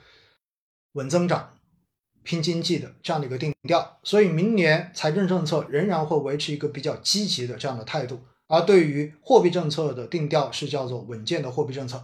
[0.93, 1.51] 稳增长、
[2.23, 8.19] 拼经济的这样的一个定调，所以明年财政政策仍然会维持一个比较积极的这样的态度。
[8.49, 12.03] 而对于货币政策的定调是叫做稳健的货币政策，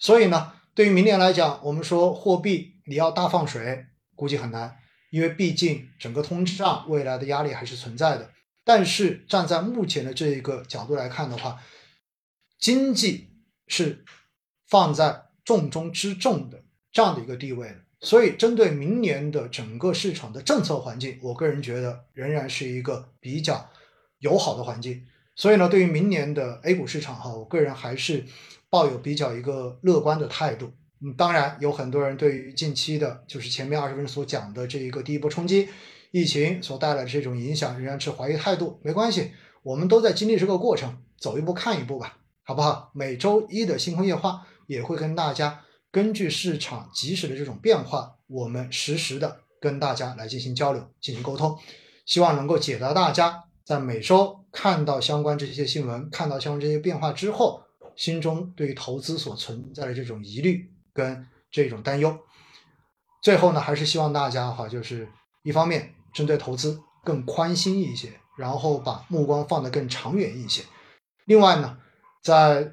[0.00, 4.76] 所以呢，对于明年来讲，我们说货币你要大放水，估计很难，
[5.10, 8.30] 因为毕竟整个通胀未来的压力还是存在的。
[8.64, 11.60] 但是站在目前的这一个角度来看的话，
[12.58, 13.30] 经济
[13.68, 14.04] 是
[14.66, 23.70] 放在重中之重的这样的一个地位的，所以针对明年的整个市场的政策环境，我个人觉得仍然是一个比较
[24.18, 25.06] 友好的环境。
[25.36, 28.24] 所以呢，对于明年的 A 股市场哈，我个人还是
[28.70, 30.72] 抱有比较一个乐观的态度。
[31.00, 35.68] 嗯，当然有很多人对于近期的，就是前面二十分钟所讲的这一个第一波冲击，
[36.10, 38.80] 疫情所带来的这种影响，仍然持怀疑态度。
[38.82, 39.32] 没关系，
[39.62, 42.90] 我们都在经历这个过程，走一步看一步吧，好不好？
[42.94, 51.58] 每周一的星空夜话也会跟大家根据市场及时的这种变化，我们实时的跟大家来进行交流、进行沟通，
[52.06, 53.44] 希望能够解答大家。
[53.64, 57.60] 在每周看到相关这些新闻，看到相关这些变化之后，
[57.96, 62.18] 心中对于投资所存在的这种疑虑跟这种担忧，
[63.22, 65.06] 最后呢，还是希望大家哈，就是
[65.42, 70.64] 一方面针对投资更宽心一些，然后把目光放得更长远一些。
[71.26, 71.78] 另外呢，
[72.22, 72.72] 在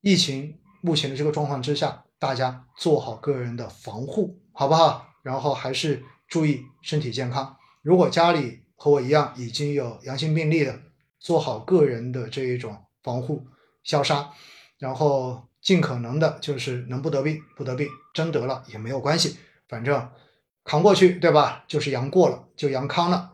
[0.00, 5.06] 疫情目前的这个状况之下，大家做好个人的防护，好不好？
[5.22, 7.56] 然后还是注意身体健康。
[7.82, 10.80] 如果家里，和我一样已经有阳性病例的，
[11.18, 13.46] 做好个人的这一种防护
[13.84, 14.30] 消杀，
[14.78, 19.36] 然后尽可能的就是能不得病不得病，真得了也没有关系，
[19.68, 20.10] 反正
[20.64, 21.64] 扛过去，对吧？
[21.68, 23.32] 就是阳过了就阳康了。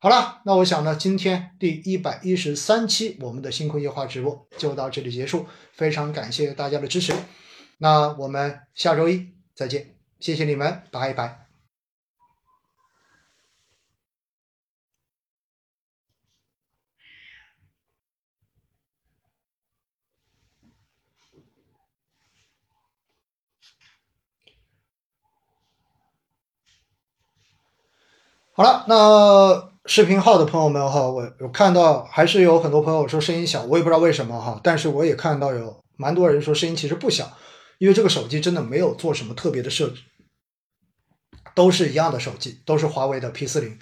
[0.00, 7.12] 好了，那我想呢，今天第一百一十三期我们的星空夜话直播就到这里结束，非常感谢大家的支持，
[7.78, 11.47] 那我们下周一再见，谢谢你们，拜拜。
[28.58, 37.38] 好了，那视频号的朋友们哈，我我看到还是有很多朋友说声音小，我也不知道为什么哈，但是我也看到有蛮多人说声音其实不小，
[37.78, 40.02] 因为这个手机真的没有做什么特别的设置，
[41.54, 43.78] 都是一样的手机，都是华为的 P 四零。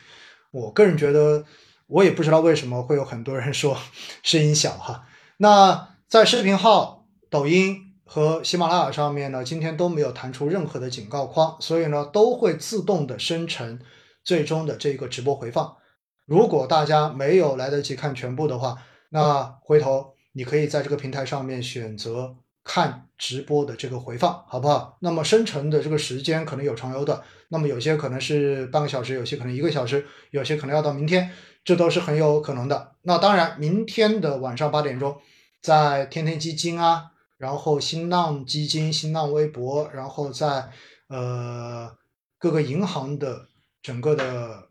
[0.50, 1.46] 我个人觉得，
[1.86, 3.78] 我也不知道为什么会有很多人说
[4.22, 5.06] 声音小哈。
[5.38, 13.80] 那在视频号、抖音和喜马拉雅上面呢，今天都没有弹出任何的警告框，所以呢，都会自动的生成。
[14.26, 15.76] 最终的这个直播回放，
[16.24, 18.76] 如果大家没有来得及看全部的话，
[19.10, 24.98] 那回头你可以在这个平台上面选择看直播的这个回放，好不好？
[25.00, 31.30] 那么生成的这个时间可能有长有短，那么有些可能是半个小时，有些可能一个小时，有些可能要到明天，
[31.64, 32.96] 这都是很有可能的。
[33.02, 35.16] 那当然，明天的晚上八点钟，
[35.62, 40.70] 在天天基金啊，然后新浪基金、新浪微博，然后在
[41.06, 41.96] 呃
[42.40, 43.46] 各个银行的。
[43.86, 44.68] 整个的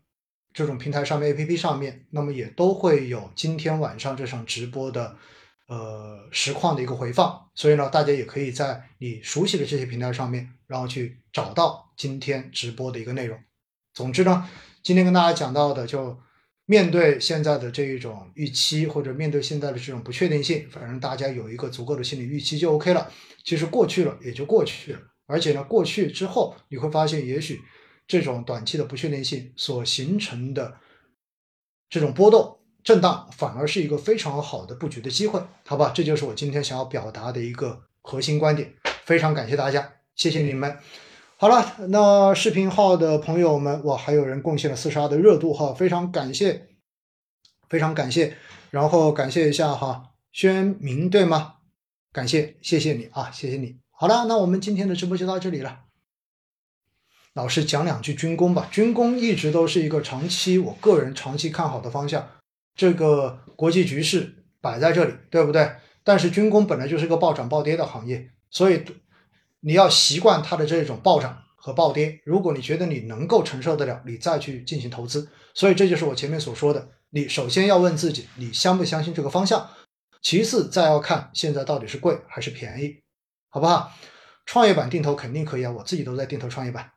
[0.52, 5.16] 这种平台上面，A P P 上面，那么也都会有今天晚上这场直播的
[5.68, 13.38] 呃实况的一个回放，所以呢，大家也可以在你熟悉的这些平台上面，然后去找到今天直播的一个内容。
[13.94, 14.46] 总之呢，
[14.82, 16.18] 今天跟大家讲到的，就
[16.66, 23.10] 面对现在的这一种预期，或者面对现在的这种不确定性，反正大家有一个足够的心理预期就 O K 了。
[23.42, 27.62] 其实过去了也就过去了，而且呢，过去之后你会发现，也许。
[28.06, 30.78] 这种短期的不确定性所形成的
[31.88, 35.92] 这种波动震荡，反而是一个非常好的布局的机会，好吧？
[35.94, 38.74] 这就是我今天想要表达的一个核心观点。
[39.04, 40.78] 非常感谢大家，谢谢你们。
[41.36, 46.68] 好了，那视频号的朋友们，哇，还有人贡献了四十二的热度哈，非常感谢，
[47.68, 48.36] 非常感谢。
[48.70, 51.54] 然后感谢一下哈，宣明对吗？
[52.12, 53.76] 感谢，谢谢你啊，谢谢你。
[53.90, 55.80] 好了，那我们今天的直播就到这里了。
[57.36, 62.26] 老师讲两句军工吧，军工一直都是一个长期，我个人长期看好的方向。
[62.74, 65.70] 这个国际局势摆在这里，对不对？
[66.02, 68.82] 但是军工本来就是个暴涨暴跌的行业，所以
[69.60, 72.18] 你要习惯它的这种暴涨和暴跌。
[72.24, 75.28] 如果你觉得你能够承受得了，你再去进行投资。
[75.52, 79.68] 所以这就是我前面所说的，你首先要问自己，你相不相信这个方向？
[80.22, 83.02] 其次再要看现在到底是贵还是便宜，
[83.50, 83.92] 好不好？
[84.46, 86.92] 创业板定投肯定可以啊，我自己都在定投创业板，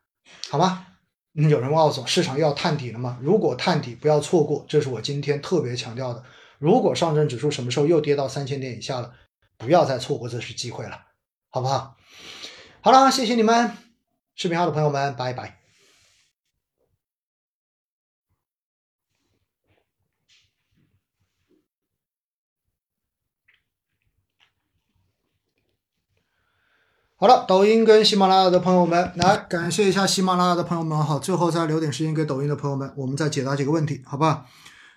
[0.50, 0.86] 好吧？
[1.34, 3.18] 嗯，有人告诉我市场又要探底了吗？
[3.22, 6.24] 如果探底，不要错过，这是我今天特别强调的。
[6.58, 9.14] 如果上证指数什么时候又跌到三千点以下了，
[9.56, 11.06] 不要再错过这次机会了，
[11.50, 11.96] 好不好？
[12.80, 13.76] 好了，谢谢你们，
[14.34, 15.59] 视频号的朋友们，拜拜。
[27.20, 34.46] 好了，抖音跟喜马拉雅的朋友们，来感谢一下喜马拉雅的朋友们好，最后再留点时间给抖音的朋友们，我们再解答几个问题，好吧？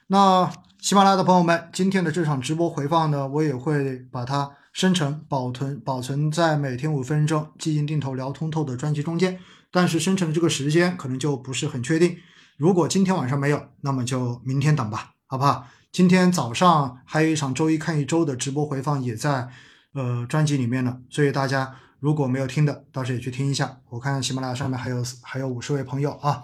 [0.07, 0.49] 那
[0.79, 9.37] 喜马拉雅的朋友们，今天的这场直播回放呢，我也会把它生成、保存、保存在每天五分钟基金定投聊通透的专辑中间，
[9.69, 12.15] 但是生成的这个时间可能就不是很确定。
[12.55, 15.67] 如果今天晚上没有，那么就明天等吧，好不好？
[15.91, 19.49] 今天早上还有一场周一看一周的直播回放也在
[19.93, 21.75] 呃专辑里面呢，所以大家。
[22.03, 23.79] 如果没有听的，到时也去听一下。
[23.87, 26.43] 我看喜马拉雅上面还有还有五十位朋友啊，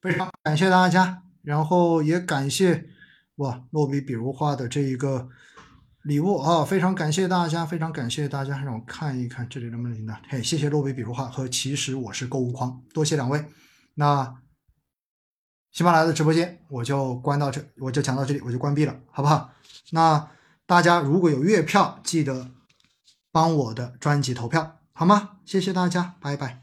[0.00, 2.88] 非常感谢大家，然后也感谢
[3.34, 5.28] 哇落笔笔如画的这一个
[6.04, 10.14] 礼物啊，非常感谢大家，非常感谢大家，让我看一看这里能不能听到。
[10.28, 13.44] 嘿，谢谢落笔笔如画和其实我是购物狂，多谢两位。
[13.94, 14.36] 那
[15.72, 19.50] 喜马拉雅的直播间我就关到这，我就讲到这里，我就关闭了，好不好？
[19.90, 20.30] 那
[20.64, 22.52] 大家如果有月票，记得
[23.32, 24.78] 帮我的专辑投票。
[24.94, 25.38] 好吗？
[25.44, 26.61] 谢谢大家，拜拜。